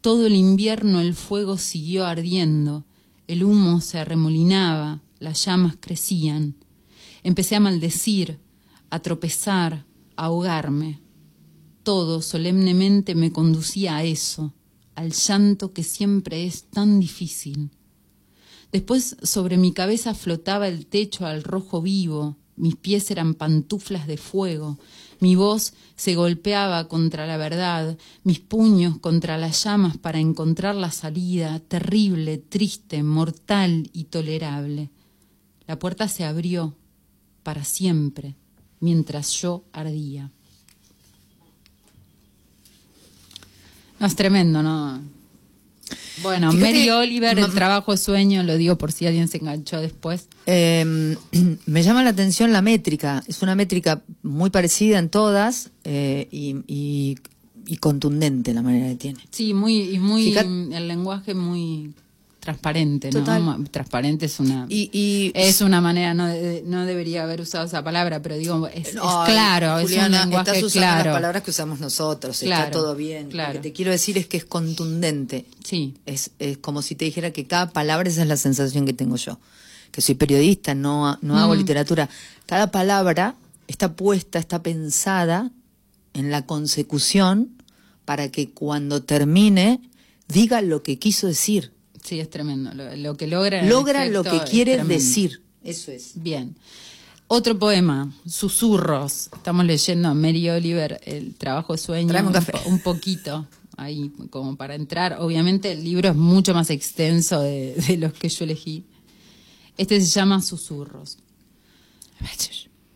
Todo 0.00 0.26
el 0.26 0.36
invierno 0.36 1.00
el 1.00 1.14
fuego 1.14 1.58
siguió 1.58 2.06
ardiendo, 2.06 2.84
el 3.26 3.42
humo 3.42 3.80
se 3.80 3.98
arremolinaba, 3.98 5.02
las 5.18 5.44
llamas 5.44 5.76
crecían. 5.80 6.54
Empecé 7.22 7.56
a 7.56 7.60
maldecir, 7.60 8.38
a 8.90 9.00
tropezar, 9.00 9.84
a 10.16 10.24
ahogarme. 10.24 11.00
Todo 11.82 12.22
solemnemente 12.22 13.14
me 13.14 13.32
conducía 13.32 13.96
a 13.96 14.04
eso, 14.04 14.52
al 14.94 15.12
llanto 15.12 15.72
que 15.72 15.82
siempre 15.82 16.46
es 16.46 16.64
tan 16.64 17.00
difícil. 17.00 17.70
Después 18.72 19.16
sobre 19.22 19.56
mi 19.56 19.72
cabeza 19.72 20.14
flotaba 20.14 20.68
el 20.68 20.86
techo 20.86 21.24
al 21.24 21.42
rojo 21.42 21.80
vivo, 21.80 22.36
mis 22.56 22.76
pies 22.76 23.10
eran 23.10 23.34
pantuflas 23.34 24.06
de 24.06 24.16
fuego, 24.16 24.78
mi 25.20 25.36
voz 25.36 25.72
se 25.96 26.14
golpeaba 26.14 26.88
contra 26.88 27.26
la 27.26 27.36
verdad, 27.36 27.96
mis 28.24 28.40
puños 28.40 28.98
contra 28.98 29.38
las 29.38 29.64
llamas 29.64 29.96
para 29.96 30.18
encontrar 30.18 30.74
la 30.74 30.90
salida, 30.90 31.60
terrible, 31.60 32.38
triste, 32.38 33.02
mortal 33.02 33.90
y 33.92 34.04
tolerable. 34.04 34.90
La 35.66 35.78
puerta 35.78 36.08
se 36.08 36.24
abrió 36.24 36.76
para 37.48 37.64
siempre, 37.64 38.34
mientras 38.78 39.30
yo 39.40 39.64
ardía. 39.72 40.30
No, 43.98 44.06
es 44.06 44.14
tremendo, 44.14 44.62
¿no? 44.62 45.00
Bueno, 46.22 46.52
Fíjate, 46.52 46.72
Mary 46.72 46.90
Oliver, 46.90 47.38
el 47.38 47.50
trabajo 47.54 47.92
de 47.92 47.96
sueño, 47.96 48.42
lo 48.42 48.58
digo 48.58 48.76
por 48.76 48.92
si 48.92 49.06
alguien 49.06 49.28
se 49.28 49.38
enganchó 49.38 49.80
después. 49.80 50.28
Eh, 50.44 51.16
me 51.66 51.82
llama 51.82 52.02
la 52.04 52.10
atención 52.10 52.52
la 52.52 52.60
métrica. 52.60 53.24
Es 53.26 53.40
una 53.40 53.54
métrica 53.54 54.02
muy 54.22 54.50
parecida 54.50 54.98
en 54.98 55.08
todas 55.08 55.70
eh, 55.84 56.28
y, 56.30 56.56
y- 56.66 57.16
y 57.66 57.76
contundente 57.78 58.52
la 58.52 58.60
manera 58.60 58.88
que 58.88 58.96
tiene. 58.96 59.20
Sí, 59.30 59.54
muy, 59.54 59.94
y 59.94 59.98
muy, 59.98 60.24
Fíjate- 60.24 60.76
el 60.76 60.86
lenguaje 60.86 61.32
muy 61.34 61.94
transparente, 62.52 63.10
¿no? 63.12 63.20
Total. 63.20 63.68
Transparente 63.70 64.24
es 64.26 64.40
una, 64.40 64.64
Y, 64.70 64.88
y- 64.92 65.32
es 65.34 65.60
una 65.60 65.82
manera, 65.82 66.14
no, 66.14 66.26
de- 66.28 66.62
no 66.64 66.86
debería 66.86 67.24
haber 67.24 67.42
usado 67.42 67.66
esa 67.66 67.84
palabra, 67.84 68.22
pero 68.22 68.36
digo, 68.36 68.66
es, 68.68 68.88
es 68.88 68.90
claro, 68.92 69.82
Juliana, 69.82 70.18
es 70.18 70.24
un 70.24 70.30
lenguaje 70.30 70.50
estás 70.52 70.62
usando 70.64 70.86
claro. 70.86 71.04
las 71.10 71.14
palabras 71.14 71.42
que 71.42 71.50
usamos 71.50 71.78
nosotros. 71.80 72.38
Claro, 72.40 72.64
está 72.64 72.72
todo 72.78 72.94
bien. 72.96 73.28
claro. 73.28 73.52
Lo 73.54 73.60
que 73.60 73.68
te 73.68 73.72
quiero 73.74 73.90
decir 73.90 74.16
es 74.16 74.26
que 74.26 74.38
es 74.38 74.46
contundente. 74.46 75.44
Sí, 75.62 75.94
Es, 76.06 76.30
es 76.38 76.56
como 76.56 76.80
si 76.80 76.94
te 76.94 77.04
dijera 77.04 77.30
que 77.32 77.46
cada 77.46 77.70
palabra, 77.70 78.08
esa 78.08 78.22
es 78.22 78.28
la 78.28 78.38
sensación 78.38 78.86
que 78.86 78.94
tengo 78.94 79.16
yo. 79.16 79.38
Que 79.92 80.00
soy 80.00 80.14
periodista, 80.14 80.74
no, 80.74 81.18
no 81.20 81.38
hago 81.38 81.54
Mm. 81.54 81.58
literatura. 81.58 82.08
Cada 82.46 82.70
palabra 82.70 83.34
está 83.66 83.92
puesta, 83.94 84.38
está 84.38 84.62
pensada 84.62 85.50
en 86.14 86.30
la 86.30 86.46
consecución 86.46 87.50
para 88.06 88.30
que 88.30 88.48
cuando 88.50 89.02
termine 89.02 89.80
diga 90.28 90.62
lo 90.62 90.82
que 90.82 90.98
quiso 90.98 91.26
decir. 91.26 91.72
Sí, 92.02 92.20
es 92.20 92.30
tremendo. 92.30 92.72
Lo, 92.74 92.94
lo 92.96 93.16
que 93.16 93.26
logra. 93.26 93.62
Logra 93.62 94.06
lo 94.06 94.22
que 94.24 94.40
quiere 94.50 94.82
decir. 94.84 95.42
Eso 95.62 95.90
es. 95.92 96.12
Bien. 96.14 96.56
Otro 97.26 97.58
poema, 97.58 98.10
Susurros. 98.26 99.28
Estamos 99.34 99.66
leyendo 99.66 100.08
a 100.08 100.14
Mary 100.14 100.48
Oliver, 100.48 101.00
el 101.04 101.34
trabajo 101.34 101.74
de 101.74 101.78
sueño. 101.78 102.14
Un 102.18 102.72
un 102.72 102.78
poquito, 102.80 103.46
ahí 103.76 104.10
como 104.30 104.56
para 104.56 104.74
entrar. 104.74 105.18
Obviamente 105.20 105.72
el 105.72 105.84
libro 105.84 106.08
es 106.08 106.16
mucho 106.16 106.54
más 106.54 106.70
extenso 106.70 107.40
de, 107.40 107.74
de 107.74 107.98
los 107.98 108.14
que 108.14 108.30
yo 108.30 108.44
elegí. 108.44 108.84
Este 109.76 110.00
se 110.00 110.06
llama 110.06 110.40
Susurros. 110.40 111.18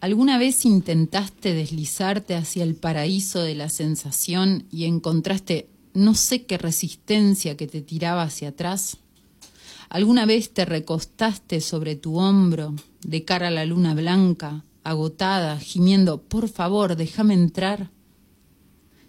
¿Alguna 0.00 0.36
vez 0.38 0.64
intentaste 0.64 1.54
deslizarte 1.54 2.34
hacia 2.34 2.64
el 2.64 2.74
paraíso 2.74 3.40
de 3.40 3.54
la 3.54 3.68
sensación 3.68 4.66
y 4.72 4.86
encontraste 4.86 5.68
no 5.94 6.14
sé 6.14 6.44
qué 6.46 6.58
resistencia 6.58 7.56
que 7.56 7.66
te 7.66 7.82
tiraba 7.82 8.22
hacia 8.22 8.50
atrás? 8.50 8.98
¿Alguna 9.88 10.24
vez 10.24 10.54
te 10.54 10.64
recostaste 10.64 11.60
sobre 11.60 11.96
tu 11.96 12.18
hombro, 12.18 12.74
de 13.02 13.24
cara 13.24 13.48
a 13.48 13.50
la 13.50 13.66
luna 13.66 13.94
blanca, 13.94 14.64
agotada, 14.84 15.58
gimiendo, 15.58 16.22
por 16.22 16.48
favor, 16.48 16.96
déjame 16.96 17.34
entrar? 17.34 17.90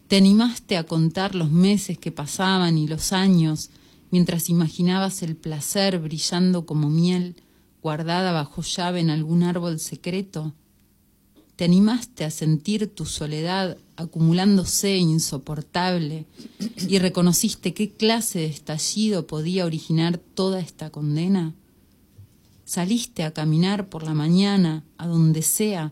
¿Te 0.08 0.18
animaste 0.18 0.78
a 0.78 0.84
contar 0.84 1.36
los 1.36 1.50
meses 1.50 1.98
que 1.98 2.12
pasaban 2.12 2.78
y 2.78 2.88
los 2.88 3.14
años 3.14 3.70
mientras 4.12 4.50
imaginabas 4.50 5.24
el 5.24 5.36
placer 5.36 6.00
brillando 6.00 6.66
como 6.66 6.90
miel 6.90 7.36
guardada 7.82 8.32
bajo 8.32 8.62
llave 8.62 9.00
en 9.00 9.10
algún 9.10 9.44
árbol 9.44 9.80
secreto? 9.80 10.54
¿Te 11.56 11.66
animaste 11.66 12.26
a 12.26 12.32
sentir 12.32 12.88
tu 12.88 13.06
soledad 13.06 13.78
acumulándose 13.96 14.98
insoportable 14.98 16.26
y 16.88 16.98
reconociste 16.98 17.76
qué 17.76 17.92
clase 17.92 18.40
de 18.40 18.46
estallido 18.46 19.28
podía 19.28 19.66
originar 19.66 20.18
toda 20.18 20.60
esta 20.60 20.90
condena? 20.90 21.54
¿Saliste 22.66 23.24
a 23.24 23.34
caminar 23.34 23.88
por 23.88 24.02
la 24.04 24.16
mañana, 24.16 24.84
a 24.98 25.06
donde 25.06 25.44
sea, 25.44 25.92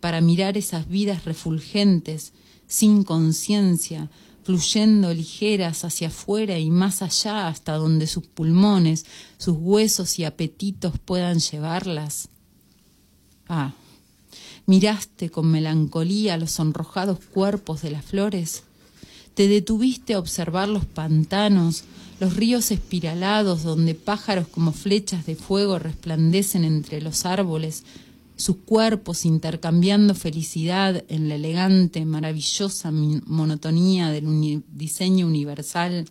para 0.00 0.20
mirar 0.20 0.56
esas 0.56 0.88
vidas 0.88 1.24
refulgentes, 1.24 2.32
sin 2.66 3.04
conciencia, 3.04 4.10
fluyendo 4.42 5.14
ligeras 5.14 5.84
hacia 5.84 6.08
afuera 6.08 6.58
y 6.58 6.70
más 6.70 7.02
allá 7.02 7.46
hasta 7.46 7.74
donde 7.74 8.08
sus 8.08 8.26
pulmones, 8.26 9.06
sus 9.36 9.56
huesos 9.60 10.18
y 10.18 10.24
apetitos 10.24 10.98
puedan 10.98 11.38
llevarlas? 11.38 12.30
Ah, 13.48 13.74
¿Miraste 14.68 15.30
con 15.30 15.50
melancolía 15.50 16.36
los 16.36 16.50
sonrojados 16.50 17.20
cuerpos 17.20 17.80
de 17.80 17.90
las 17.90 18.04
flores? 18.04 18.64
¿Te 19.32 19.48
detuviste 19.48 20.12
a 20.12 20.18
observar 20.18 20.68
los 20.68 20.84
pantanos, 20.84 21.84
los 22.20 22.36
ríos 22.36 22.70
espiralados 22.70 23.62
donde 23.62 23.94
pájaros 23.94 24.46
como 24.46 24.72
flechas 24.72 25.24
de 25.24 25.36
fuego 25.36 25.78
resplandecen 25.78 26.64
entre 26.64 27.00
los 27.00 27.24
árboles, 27.24 27.84
sus 28.36 28.56
cuerpos 28.56 29.24
intercambiando 29.24 30.14
felicidad 30.14 31.02
en 31.08 31.30
la 31.30 31.36
elegante, 31.36 32.04
maravillosa 32.04 32.90
monotonía 32.90 34.10
del 34.10 34.62
diseño 34.70 35.26
universal, 35.26 36.04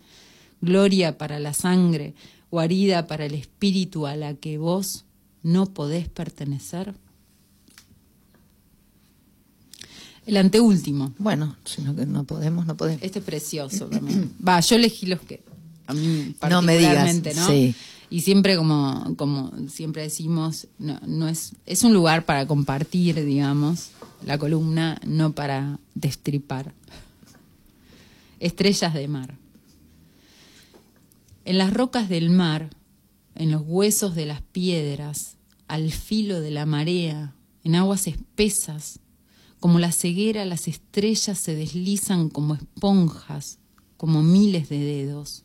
gloria 0.60 1.16
para 1.16 1.38
la 1.38 1.54
sangre, 1.54 2.14
guarida 2.50 3.06
para 3.06 3.26
el 3.26 3.34
espíritu 3.34 4.08
a 4.08 4.16
la 4.16 4.34
que 4.34 4.58
vos 4.58 5.04
no 5.44 5.66
podés 5.66 6.08
pertenecer? 6.08 6.96
El 10.28 10.36
anteúltimo. 10.36 11.14
Bueno, 11.16 11.56
sino 11.64 11.96
que 11.96 12.04
no 12.04 12.24
podemos, 12.24 12.66
no 12.66 12.76
podemos. 12.76 13.02
Este 13.02 13.20
es 13.20 13.24
precioso 13.24 13.86
también. 13.90 14.30
Va, 14.46 14.60
yo 14.60 14.76
elegí 14.76 15.06
los 15.06 15.20
que 15.20 15.42
a 15.86 15.94
mí 15.94 16.34
No 16.50 16.60
me 16.60 16.76
digas, 16.76 16.96
particularmente, 16.96 17.34
¿no? 17.34 17.46
sí. 17.46 17.74
Y 18.10 18.20
siempre 18.20 18.56
como 18.56 19.14
como 19.16 19.50
siempre 19.68 20.02
decimos, 20.02 20.66
no, 20.78 21.00
no 21.06 21.28
es 21.28 21.52
es 21.64 21.82
un 21.82 21.94
lugar 21.94 22.26
para 22.26 22.46
compartir, 22.46 23.24
digamos, 23.24 23.88
la 24.24 24.36
columna, 24.36 25.00
no 25.06 25.32
para 25.32 25.78
destripar. 25.94 26.74
Estrellas 28.38 28.92
de 28.92 29.08
mar. 29.08 29.34
En 31.46 31.56
las 31.56 31.72
rocas 31.72 32.10
del 32.10 32.28
mar, 32.28 32.68
en 33.34 33.50
los 33.50 33.62
huesos 33.64 34.14
de 34.14 34.26
las 34.26 34.42
piedras, 34.42 35.36
al 35.68 35.90
filo 35.90 36.40
de 36.42 36.50
la 36.50 36.66
marea, 36.66 37.32
en 37.64 37.76
aguas 37.76 38.06
espesas, 38.06 39.00
Como 39.60 39.78
la 39.78 39.92
ceguera, 39.92 40.44
las 40.44 40.68
estrellas 40.68 41.38
se 41.38 41.54
deslizan 41.54 42.28
como 42.28 42.54
esponjas, 42.54 43.58
como 43.96 44.22
miles 44.22 44.68
de 44.68 44.78
dedos. 44.78 45.44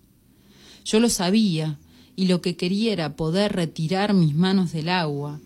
Yo 0.85 0.99
lo 0.99 1.09
sabía, 1.09 1.79
y 2.15 2.27
lo 2.27 2.41
que 2.41 2.55
quería 2.55 2.93
era 2.93 3.15
poder 3.15 3.53
retirar 3.53 4.13
mis 4.13 4.35
manos 4.35 4.71
del 4.71 4.89
agua. 4.89 5.39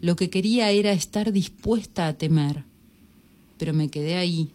Lo 0.00 0.16
que 0.16 0.30
quería 0.30 0.70
era 0.70 0.92
estar 0.92 1.32
dispuesta 1.32 2.06
a 2.06 2.12
temer. 2.14 2.64
Pero 3.58 3.74
me 3.74 3.88
quedé 3.88 4.16
ahí, 4.16 4.50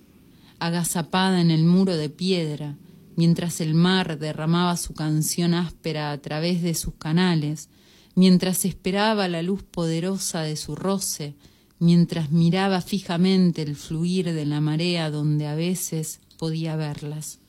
agazapada 0.59 1.41
en 1.41 1.51
el 1.51 1.63
muro 1.63 1.97
de 1.97 2.09
piedra, 2.09 2.77
mientras 3.15 3.59
el 3.61 3.73
mar 3.73 4.17
derramaba 4.17 4.77
su 4.77 4.93
canción 4.93 5.53
áspera 5.53 6.11
a 6.11 6.17
través 6.19 6.61
de 6.61 6.73
sus 6.73 6.93
canales, 6.93 7.69
mientras 8.15 8.63
esperaba 8.63 9.27
la 9.27 9.41
luz 9.41 9.63
poderosa 9.63 10.41
de 10.41 10.55
su 10.55 10.75
roce, 10.75 11.35
mientras 11.79 12.31
miraba 12.31 12.81
fijamente 12.81 13.61
el 13.61 13.75
fluir 13.75 14.33
de 14.33 14.45
la 14.45 14.61
marea 14.61 15.11
donde 15.11 15.47
a 15.47 15.55
veces 15.55 16.19
podía 16.37 16.75
verlas, 16.75 17.39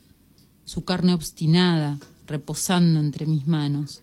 su 0.65 0.83
carne 0.83 1.13
obstinada 1.13 1.99
reposando 2.27 2.99
entre 2.99 3.25
mis 3.25 3.47
manos. 3.47 4.01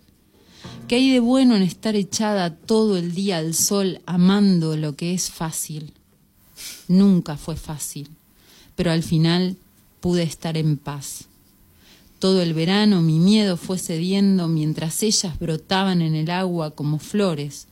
¿Qué 0.89 0.97
hay 0.97 1.11
de 1.11 1.21
bueno 1.21 1.57
en 1.57 1.63
estar 1.63 1.95
echada 1.95 2.55
todo 2.55 2.97
el 2.97 3.15
día 3.15 3.39
al 3.39 3.55
sol 3.55 4.01
amando 4.07 4.77
lo 4.77 4.97
que 4.97 5.15
es 5.15 5.31
fácil? 5.31 5.93
Nunca 6.89 7.37
fue 7.37 7.57
fácil, 7.57 8.09
pero 8.75 8.91
al 8.91 9.03
final 9.03 9.57
pude 10.01 10.23
estar 10.23 10.57
en 10.57 10.77
paz. 10.77 11.27
Todo 12.19 12.43
el 12.43 12.55
verano 12.55 13.03
mi 13.03 13.19
miedo 13.19 13.57
fue 13.57 13.79
cediendo 13.79 14.49
mientras 14.49 15.03
ellas 15.03 15.39
brotaban 15.39 16.01
en 16.01 16.15
el 16.15 16.31
agua 16.31 16.71
como 16.71 16.99
flores, 16.99 17.69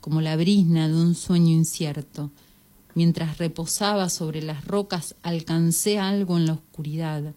como 0.00 0.20
la 0.20 0.36
brisna 0.36 0.88
de 0.88 0.94
un 0.94 1.14
sueño 1.14 1.50
incierto. 1.52 2.30
Mientras 2.94 3.38
reposaba 3.38 4.08
sobre 4.08 4.42
las 4.42 4.64
rocas 4.64 5.14
alcancé 5.22 5.98
algo 5.98 6.36
en 6.36 6.46
la 6.46 6.54
oscuridad. 6.54 7.32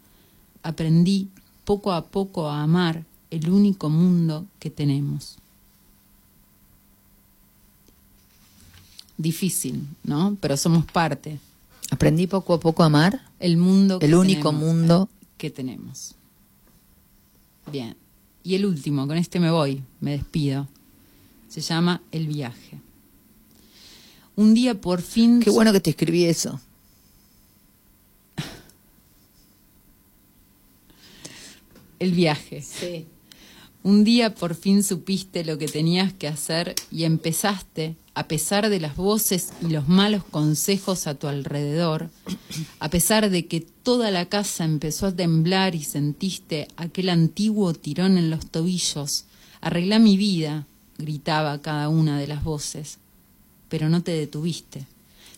Aprendí 0.64 1.30
poco 1.66 1.92
a 1.92 2.06
poco 2.06 2.50
a 2.50 2.64
amar 2.64 3.06
el 3.30 3.50
único 3.50 3.90
mundo 3.90 4.46
que 4.60 4.70
tenemos. 4.70 5.38
Difícil, 9.18 9.88
¿no? 10.04 10.38
Pero 10.42 10.58
somos 10.58 10.86
parte. 10.86 11.40
Aprendí 11.92 12.26
poco 12.28 12.56
a 12.56 12.60
poco 12.60 12.82
a 12.84 12.88
amar 12.88 13.22
El 13.40 13.58
mundo 13.58 14.00
que 14.00 14.08
el 14.08 14.16
único 14.16 14.50
tenemos- 14.50 14.62
mundo. 14.76 15.10
que 15.38 15.50
tenemos. 15.52 16.16
Bien. 17.72 17.96
Y 18.44 18.56
el 18.56 18.66
último, 18.66 19.06
con 19.08 19.18
este 19.18 19.40
me 19.40 19.52
voy, 19.52 19.84
me 20.02 20.12
despido. 20.12 20.68
Se 21.54 21.62
llama 21.62 22.02
El 22.12 22.26
viaje. 22.26 22.80
Un 24.36 24.56
día 24.56 24.74
por 24.74 25.04
fin 25.04 25.40
Qué 25.40 25.52
bueno 25.52 25.72
que 25.72 25.80
te 25.80 25.92
escribí 25.92 26.26
eso. 26.26 26.60
el 32.00 32.12
viaje. 32.14 33.06
Un 33.84 34.04
día 34.04 34.34
por 34.34 34.56
fin 34.56 34.84
supiste 34.84 35.46
lo 35.46 35.60
que 35.60 35.68
tenías 35.68 36.12
que 36.12 36.28
hacer 36.28 36.74
y 36.92 37.04
empezaste, 37.04 37.98
a 38.16 38.28
pesar 38.28 38.70
de 38.70 38.80
las 38.80 38.96
voces 38.96 39.54
y 39.62 39.68
los 39.68 39.88
malos 39.88 40.24
consejos 40.24 41.06
a 41.06 41.14
tu 41.14 41.28
alrededor, 41.28 42.10
a 42.80 42.90
pesar 42.90 43.30
de 43.30 43.46
que 43.46 43.62
toda 43.62 44.10
la 44.10 44.26
casa 44.26 44.66
empezó 44.66 45.06
a 45.06 45.16
temblar 45.16 45.76
y 45.76 45.84
sentiste 45.84 46.68
aquel 46.78 47.10
antiguo 47.10 47.76
tirón 47.76 48.18
en 48.18 48.32
los 48.32 48.48
tobillos, 48.48 49.26
arregla 49.62 50.00
mi 50.00 50.18
vida, 50.18 50.66
gritaba 50.98 51.62
cada 51.62 51.90
una 51.90 52.20
de 52.20 52.28
las 52.28 52.44
voces, 52.44 53.00
pero 53.70 53.90
no 53.90 54.04
te 54.04 54.12
detuviste. 54.12 54.86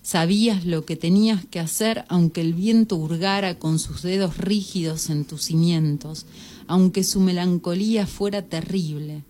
Sabías 0.02 0.66
lo 0.66 0.86
que 0.86 0.96
tenías 0.96 1.46
que 1.46 1.60
hacer 1.60 2.06
aunque 2.10 2.42
el 2.42 2.54
viento 2.54 2.96
hurgara 2.96 3.58
con 3.58 3.80
sus 3.80 4.04
dedos 4.04 4.38
rígidos 4.38 5.10
en 5.10 5.26
tus 5.26 5.46
cimientos, 5.46 6.28
aunque 6.68 7.04
su 7.04 7.20
melancolía 7.20 8.06
fuera 8.06 8.44
terrible. 8.44 9.24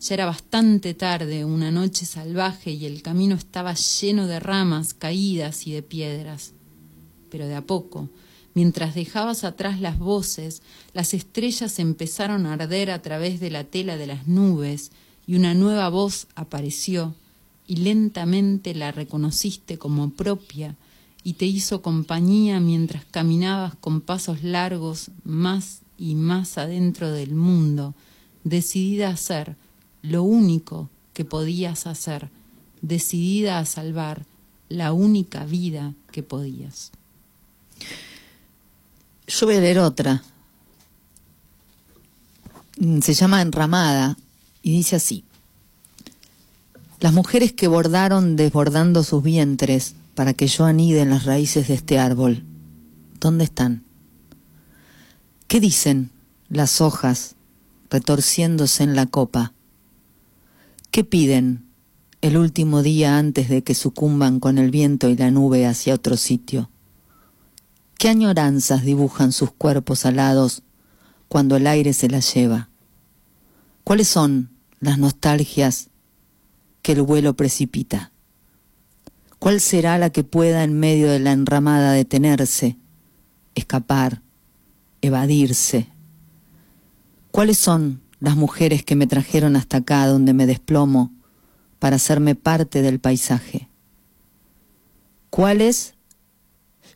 Ya 0.00 0.14
era 0.14 0.26
bastante 0.26 0.94
tarde, 0.94 1.44
una 1.44 1.70
noche 1.70 2.06
salvaje, 2.06 2.70
y 2.70 2.86
el 2.86 3.02
camino 3.02 3.34
estaba 3.34 3.74
lleno 3.74 4.26
de 4.26 4.40
ramas 4.40 4.94
caídas 4.94 5.66
y 5.66 5.72
de 5.72 5.82
piedras. 5.82 6.52
Pero 7.30 7.46
de 7.46 7.54
a 7.54 7.62
poco, 7.62 8.08
mientras 8.54 8.94
dejabas 8.94 9.44
atrás 9.44 9.80
las 9.80 9.98
voces, 9.98 10.62
las 10.92 11.14
estrellas 11.14 11.78
empezaron 11.78 12.46
a 12.46 12.54
arder 12.54 12.90
a 12.90 13.02
través 13.02 13.40
de 13.40 13.50
la 13.50 13.64
tela 13.64 13.96
de 13.96 14.06
las 14.06 14.26
nubes, 14.26 14.92
y 15.32 15.36
una 15.36 15.54
nueva 15.54 15.88
voz 15.88 16.26
apareció, 16.34 17.14
y 17.66 17.76
lentamente 17.76 18.74
la 18.74 18.92
reconociste 18.92 19.78
como 19.78 20.10
propia, 20.10 20.76
y 21.24 21.32
te 21.32 21.46
hizo 21.46 21.80
compañía 21.80 22.60
mientras 22.60 23.06
caminabas 23.06 23.74
con 23.76 24.02
pasos 24.02 24.42
largos 24.42 25.10
más 25.24 25.80
y 25.96 26.16
más 26.16 26.58
adentro 26.58 27.10
del 27.10 27.34
mundo, 27.34 27.94
decidida 28.44 29.08
a 29.08 29.12
hacer 29.12 29.56
lo 30.02 30.22
único 30.22 30.90
que 31.14 31.24
podías 31.24 31.86
hacer, 31.86 32.28
decidida 32.82 33.58
a 33.58 33.64
salvar 33.64 34.26
la 34.68 34.92
única 34.92 35.46
vida 35.46 35.94
que 36.10 36.22
podías. 36.22 36.92
Yo 39.26 39.46
voy 39.46 39.56
a 39.56 39.60
leer 39.60 39.78
otra. 39.78 40.22
Mm, 42.76 43.00
Se 43.00 43.14
llama 43.14 43.40
Enramada 43.40 44.18
y 44.62 44.72
dice 44.72 44.96
así. 44.96 45.24
Las 47.00 47.12
mujeres 47.12 47.52
que 47.52 47.66
bordaron 47.66 48.36
desbordando 48.36 49.02
sus 49.02 49.22
vientres 49.22 49.96
para 50.14 50.34
que 50.34 50.46
yo 50.46 50.64
anide 50.64 51.00
en 51.00 51.10
las 51.10 51.24
raíces 51.24 51.68
de 51.68 51.74
este 51.74 51.98
árbol, 51.98 52.44
¿dónde 53.18 53.44
están? 53.44 53.82
¿Qué 55.48 55.58
dicen 55.58 56.10
las 56.48 56.80
hojas 56.80 57.34
retorciéndose 57.90 58.84
en 58.84 58.94
la 58.94 59.06
copa? 59.06 59.52
¿Qué 60.92 61.02
piden 61.02 61.66
el 62.20 62.36
último 62.36 62.82
día 62.82 63.18
antes 63.18 63.48
de 63.48 63.62
que 63.62 63.74
sucumban 63.74 64.38
con 64.38 64.58
el 64.58 64.70
viento 64.70 65.08
y 65.08 65.16
la 65.16 65.30
nube 65.30 65.66
hacia 65.66 65.94
otro 65.94 66.16
sitio? 66.16 66.70
¿Qué 67.98 68.08
añoranzas 68.08 68.84
dibujan 68.84 69.32
sus 69.32 69.50
cuerpos 69.50 70.06
alados 70.06 70.62
cuando 71.28 71.56
el 71.56 71.66
aire 71.66 71.92
se 71.92 72.08
las 72.08 72.32
lleva? 72.32 72.68
¿Cuáles 73.84 74.08
son 74.08 74.51
las 74.82 74.98
nostalgias 74.98 75.88
que 76.82 76.92
el 76.92 77.02
vuelo 77.02 77.34
precipita? 77.34 78.12
¿Cuál 79.38 79.60
será 79.60 79.96
la 79.96 80.10
que 80.10 80.24
pueda 80.24 80.64
en 80.64 80.78
medio 80.78 81.10
de 81.10 81.20
la 81.20 81.32
enramada 81.32 81.92
detenerse, 81.92 82.76
escapar, 83.54 84.22
evadirse? 85.00 85.88
¿Cuáles 87.30 87.58
son 87.58 88.02
las 88.20 88.36
mujeres 88.36 88.84
que 88.84 88.96
me 88.96 89.06
trajeron 89.06 89.56
hasta 89.56 89.78
acá 89.78 90.06
donde 90.06 90.34
me 90.34 90.46
desplomo 90.46 91.12
para 91.78 91.96
hacerme 91.96 92.34
parte 92.34 92.82
del 92.82 92.98
paisaje? 92.98 93.68
¿Cuáles 95.30 95.94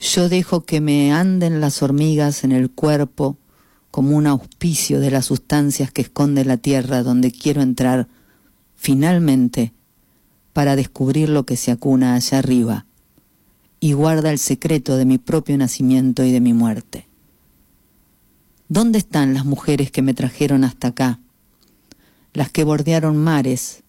yo 0.01 0.29
dejo 0.29 0.65
que 0.65 0.81
me 0.81 1.13
anden 1.13 1.61
las 1.61 1.83
hormigas 1.83 2.43
en 2.43 2.51
el 2.51 2.71
cuerpo 2.71 3.39
como 3.97 4.15
un 4.15 4.27
auspicio 4.27 5.01
de 5.01 5.11
las 5.11 5.25
sustancias 5.25 5.91
que 5.91 6.03
esconde 6.03 6.45
la 6.45 6.59
tierra 6.59 7.03
donde 7.03 7.33
quiero 7.33 7.63
entrar 7.63 8.09
finalmente 8.75 9.73
para 10.53 10.77
descubrir 10.77 11.31
lo 11.31 11.47
que 11.47 11.57
se 11.57 11.71
acuna 11.71 12.15
allá 12.15 12.41
arriba 12.41 12.85
y 13.81 13.95
guarda 13.95 14.31
el 14.31 14.39
secreto 14.39 14.99
de 14.99 15.07
mi 15.07 15.17
propio 15.17 15.57
nacimiento 15.57 16.25
y 16.25 16.31
de 16.31 16.43
mi 16.43 16.53
muerte. 16.53 17.09
¿Dónde 18.69 18.99
están 18.99 19.33
las 19.33 19.47
mujeres 19.47 19.91
que 19.91 20.03
me 20.03 20.13
trajeron 20.13 20.63
hasta 20.65 20.89
acá? 20.89 21.21
Las 22.35 22.51
que 22.51 22.65
bordearon 22.65 23.17
mares, 23.17 23.83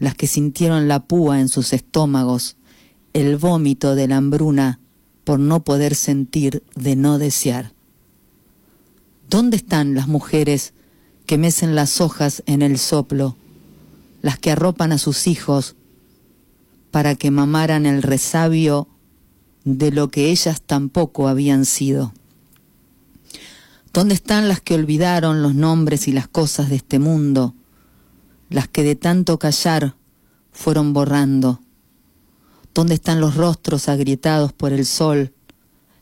las 0.00 0.16
que 0.16 0.26
sintieron 0.26 0.88
la 0.88 1.06
púa 1.06 1.38
en 1.38 1.48
sus 1.48 1.72
estómagos, 1.72 2.56
el 3.12 3.36
vómito 3.36 3.94
de 3.94 4.08
la 4.08 4.16
hambruna 4.16 4.80
por 5.22 5.38
no 5.38 5.62
poder 5.62 5.94
sentir 5.94 6.64
de 6.74 6.96
no 6.96 7.18
desear. 7.18 7.75
¿Dónde 9.28 9.56
están 9.56 9.94
las 9.94 10.06
mujeres 10.06 10.72
que 11.26 11.36
mecen 11.36 11.74
las 11.74 12.00
hojas 12.00 12.44
en 12.46 12.62
el 12.62 12.78
soplo, 12.78 13.36
las 14.22 14.38
que 14.38 14.52
arropan 14.52 14.92
a 14.92 14.98
sus 14.98 15.26
hijos 15.26 15.74
para 16.92 17.16
que 17.16 17.32
mamaran 17.32 17.86
el 17.86 18.02
resabio 18.02 18.86
de 19.64 19.90
lo 19.90 20.10
que 20.10 20.30
ellas 20.30 20.62
tampoco 20.62 21.26
habían 21.26 21.64
sido? 21.64 22.14
¿Dónde 23.92 24.14
están 24.14 24.46
las 24.46 24.60
que 24.60 24.74
olvidaron 24.74 25.42
los 25.42 25.56
nombres 25.56 26.06
y 26.06 26.12
las 26.12 26.28
cosas 26.28 26.70
de 26.70 26.76
este 26.76 27.00
mundo, 27.00 27.54
las 28.48 28.68
que 28.68 28.84
de 28.84 28.94
tanto 28.94 29.40
callar 29.40 29.96
fueron 30.52 30.92
borrando? 30.92 31.60
¿Dónde 32.72 32.94
están 32.94 33.20
los 33.20 33.34
rostros 33.34 33.88
agrietados 33.88 34.52
por 34.52 34.72
el 34.72 34.86
sol, 34.86 35.32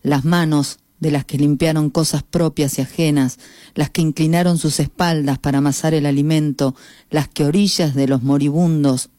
las 0.02 0.26
manos 0.26 0.78
de 1.04 1.10
las 1.10 1.26
que 1.26 1.36
limpiaron 1.36 1.90
cosas 1.90 2.22
propias 2.22 2.78
y 2.78 2.80
ajenas, 2.80 3.38
las 3.74 3.90
que 3.90 4.00
inclinaron 4.00 4.56
sus 4.56 4.80
espaldas 4.80 5.38
para 5.38 5.58
amasar 5.58 5.92
el 5.92 6.06
alimento, 6.06 6.74
las 7.10 7.28
que 7.28 7.44
orillas 7.44 7.94
de 7.94 8.08
los 8.08 8.22
moribundos 8.22 9.10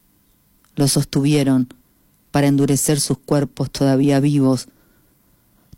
lo 0.74 0.88
sostuvieron 0.88 1.68
para 2.32 2.48
endurecer 2.48 2.98
sus 2.98 3.18
cuerpos 3.18 3.70
todavía 3.70 4.18
vivos. 4.18 4.66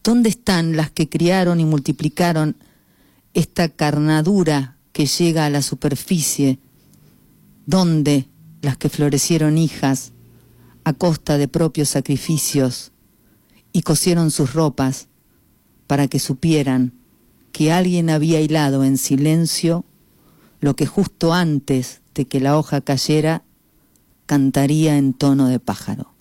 ¿Dónde 0.03 0.31
están 0.31 0.79
las 0.79 0.91
que 0.91 1.11
criaron 1.11 1.61
y 1.61 1.67
multiplicaron 1.67 2.57
esta 3.35 3.69
carnadura 3.69 4.79
que 4.93 5.05
llega 5.05 5.45
a 5.45 5.51
la 5.51 5.61
superficie? 5.61 6.59
¿Dónde 7.67 8.29
las 8.63 8.79
que 8.79 8.89
florecieron 8.89 9.59
hijas 9.59 10.13
a 10.85 10.95
costa 10.95 11.37
de 11.37 11.49
propios 11.49 11.91
sacrificios 11.91 12.93
y 13.75 13.83
cosieron 13.83 14.31
sus 14.31 14.55
ropas 14.55 15.08
para 15.89 16.07
que 16.07 16.21
supieran 16.21 16.93
que 17.51 17.73
alguien 17.73 18.11
había 18.11 18.41
hilado 18.41 18.85
en 18.85 18.97
silencio 18.99 19.85
lo 20.61 20.77
que 20.77 20.87
justo 20.87 21.35
antes 21.35 22.03
de 22.15 22.27
que 22.27 22.39
la 22.39 22.57
hoja 22.57 22.81
cayera 22.81 23.43
cantaría 24.27 24.97
en 24.97 25.15
tono 25.15 25.49
de 25.49 25.59
pájaro? 25.59 26.13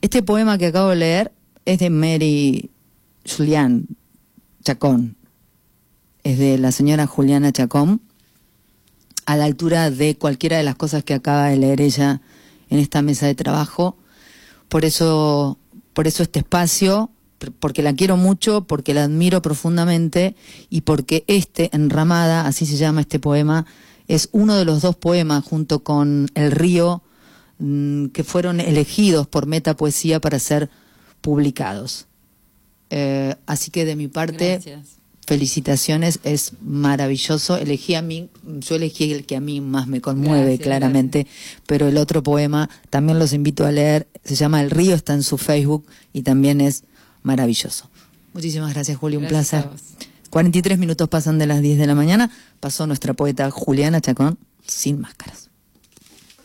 Este 0.00 0.22
poema 0.22 0.56
que 0.56 0.66
acabo 0.66 0.88
de 0.88 0.96
leer 0.96 1.32
es 1.66 1.78
de 1.78 1.90
Mary 1.90 2.70
Julián 3.26 3.86
Chacón. 4.64 5.16
Es 6.22 6.38
de 6.38 6.56
la 6.58 6.72
señora 6.72 7.06
Juliana 7.06 7.52
Chacón, 7.52 8.00
a 9.26 9.36
la 9.36 9.44
altura 9.44 9.90
de 9.90 10.16
cualquiera 10.16 10.56
de 10.56 10.62
las 10.62 10.76
cosas 10.76 11.04
que 11.04 11.14
acaba 11.14 11.48
de 11.48 11.56
leer 11.56 11.80
ella 11.80 12.20
en 12.70 12.78
esta 12.78 13.02
mesa 13.02 13.26
de 13.26 13.34
trabajo. 13.34 13.96
Por 14.68 14.84
eso, 14.84 15.58
por 15.92 16.06
eso 16.06 16.22
este 16.22 16.40
espacio, 16.40 17.10
porque 17.58 17.82
la 17.82 17.94
quiero 17.94 18.16
mucho, 18.16 18.62
porque 18.62 18.94
la 18.94 19.04
admiro 19.04 19.42
profundamente 19.42 20.36
y 20.68 20.82
porque 20.82 21.24
este, 21.26 21.70
Enramada, 21.74 22.46
así 22.46 22.66
se 22.66 22.76
llama 22.76 23.00
este 23.00 23.18
poema, 23.18 23.66
es 24.08 24.28
uno 24.32 24.56
de 24.56 24.64
los 24.64 24.82
dos 24.82 24.96
poemas 24.96 25.44
junto 25.44 25.82
con 25.82 26.28
El 26.34 26.50
río 26.50 27.02
mm, 27.58 28.06
que 28.06 28.24
fueron 28.24 28.60
elegidos 28.60 29.26
por 29.26 29.46
Metapoesía 29.46 30.20
para 30.20 30.38
ser 30.38 30.68
publicados. 31.20 32.06
Eh, 32.90 33.36
así 33.46 33.70
que 33.70 33.84
de 33.84 33.96
mi 33.96 34.08
parte, 34.08 34.52
Gracias. 34.54 34.99
Felicitaciones, 35.30 36.18
es 36.24 36.54
maravilloso. 36.60 37.56
Elegí 37.56 37.94
a 37.94 38.02
mí, 38.02 38.28
yo 38.42 38.74
elegí 38.74 39.12
el 39.12 39.26
que 39.26 39.36
a 39.36 39.40
mí 39.40 39.60
más 39.60 39.86
me 39.86 40.00
conmueve, 40.00 40.56
Gracias, 40.56 40.64
claramente, 40.64 41.28
pero 41.66 41.86
el 41.86 41.98
otro 41.98 42.20
poema 42.24 42.68
también 42.90 43.20
los 43.20 43.32
invito 43.32 43.64
a 43.64 43.70
leer, 43.70 44.08
se 44.24 44.34
llama 44.34 44.60
El 44.60 44.72
río, 44.72 44.92
está 44.96 45.14
en 45.14 45.22
su 45.22 45.38
Facebook 45.38 45.86
y 46.12 46.22
también 46.22 46.60
es 46.60 46.82
maravilloso. 47.22 47.88
Muchísimas 48.32 48.74
gracias, 48.74 48.98
Julio, 48.98 49.20
un 49.20 49.28
Gracias 49.28 49.62
placer. 49.66 49.70
vos. 49.70 50.08
43 50.30 50.80
minutos 50.80 51.08
pasan 51.08 51.38
de 51.38 51.46
las 51.46 51.62
10 51.62 51.78
de 51.78 51.86
la 51.86 51.94
mañana, 51.94 52.28
pasó 52.58 52.88
nuestra 52.88 53.14
poeta 53.14 53.48
Juliana 53.52 54.00
Chacón 54.00 54.36
sin 54.66 55.00
máscaras. 55.00 55.49